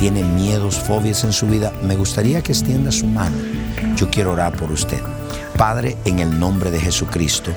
tiene 0.00 0.24
miedos, 0.24 0.78
fobias 0.78 1.24
en 1.24 1.32
su 1.34 1.46
vida, 1.46 1.74
me 1.82 1.94
gustaría 1.94 2.42
que 2.42 2.52
extienda 2.52 2.90
su 2.90 3.06
mano. 3.06 3.36
Yo 3.96 4.08
quiero 4.08 4.32
orar 4.32 4.56
por 4.56 4.72
usted. 4.72 4.98
Padre, 5.58 5.98
en 6.06 6.20
el 6.20 6.40
nombre 6.40 6.70
de 6.70 6.80
Jesucristo, 6.80 7.52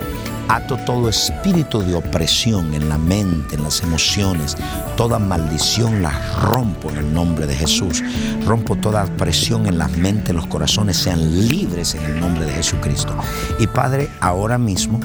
ato 0.50 0.76
todo 0.86 1.08
espíritu 1.08 1.80
de 1.80 1.96
opresión 1.96 2.74
en 2.74 2.90
la 2.90 2.98
mente, 2.98 3.56
en 3.56 3.64
las 3.64 3.82
emociones, 3.82 4.58
toda 4.98 5.20
maldición 5.20 6.04
la 6.04 6.12
rompo 6.42 6.90
en 6.90 6.98
el 6.98 7.14
nombre 7.14 7.48
de 7.48 7.56
Jesús. 7.56 8.04
Rompo 8.46 8.76
toda 8.76 9.06
presión 9.06 9.66
en 9.66 9.78
las 9.78 9.92
mentes, 9.92 10.36
los 10.36 10.48
corazones 10.48 10.98
sean 10.98 11.48
libres 11.48 11.96
en 11.96 12.04
el 12.04 12.20
nombre 12.20 12.46
de 12.46 12.52
Jesucristo. 12.52 13.16
Y 13.58 13.68
Padre, 13.68 14.10
ahora 14.20 14.58
mismo 14.58 15.00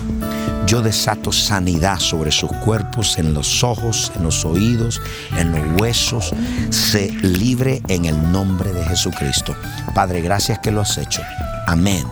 yo 0.66 0.82
desato 0.82 1.32
sanidad 1.32 1.98
sobre 1.98 2.30
sus 2.30 2.52
cuerpos, 2.52 3.18
en 3.18 3.34
los 3.34 3.64
ojos, 3.64 4.12
en 4.16 4.24
los 4.24 4.44
oídos, 4.44 5.00
en 5.36 5.52
los 5.52 5.80
huesos. 5.80 6.34
Se 6.70 7.10
libre 7.22 7.82
en 7.88 8.04
el 8.04 8.32
nombre 8.32 8.72
de 8.72 8.84
Jesucristo. 8.84 9.54
Padre, 9.94 10.20
gracias 10.20 10.58
que 10.58 10.70
lo 10.70 10.82
has 10.82 10.98
hecho. 10.98 11.22
Amén 11.66 12.04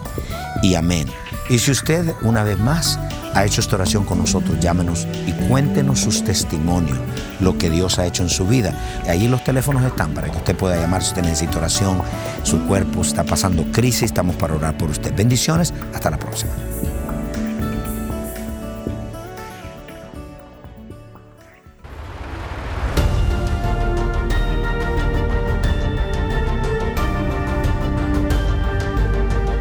y 0.62 0.74
amén. 0.74 1.06
Y 1.48 1.58
si 1.58 1.70
usted 1.70 2.14
una 2.22 2.42
vez 2.42 2.58
más 2.58 2.98
ha 3.34 3.44
hecho 3.44 3.60
esta 3.60 3.76
oración 3.76 4.04
con 4.04 4.18
nosotros, 4.18 4.58
llámenos 4.60 5.06
y 5.26 5.32
cuéntenos 5.48 6.00
sus 6.00 6.24
testimonios, 6.24 6.98
lo 7.40 7.58
que 7.58 7.68
Dios 7.68 7.98
ha 7.98 8.06
hecho 8.06 8.22
en 8.22 8.30
su 8.30 8.46
vida. 8.46 8.72
Y 9.04 9.10
ahí 9.10 9.28
los 9.28 9.44
teléfonos 9.44 9.84
están 9.84 10.14
para 10.14 10.30
que 10.30 10.38
usted 10.38 10.56
pueda 10.56 10.76
llamar 10.76 11.02
si 11.02 11.08
usted 11.08 11.22
necesita 11.22 11.58
oración, 11.58 12.00
su 12.42 12.66
cuerpo 12.66 13.02
está 13.02 13.24
pasando 13.24 13.64
crisis, 13.72 14.04
estamos 14.04 14.36
para 14.36 14.54
orar 14.54 14.78
por 14.78 14.90
usted. 14.90 15.14
Bendiciones, 15.14 15.74
hasta 15.92 16.10
la 16.10 16.18
próxima. 16.18 16.52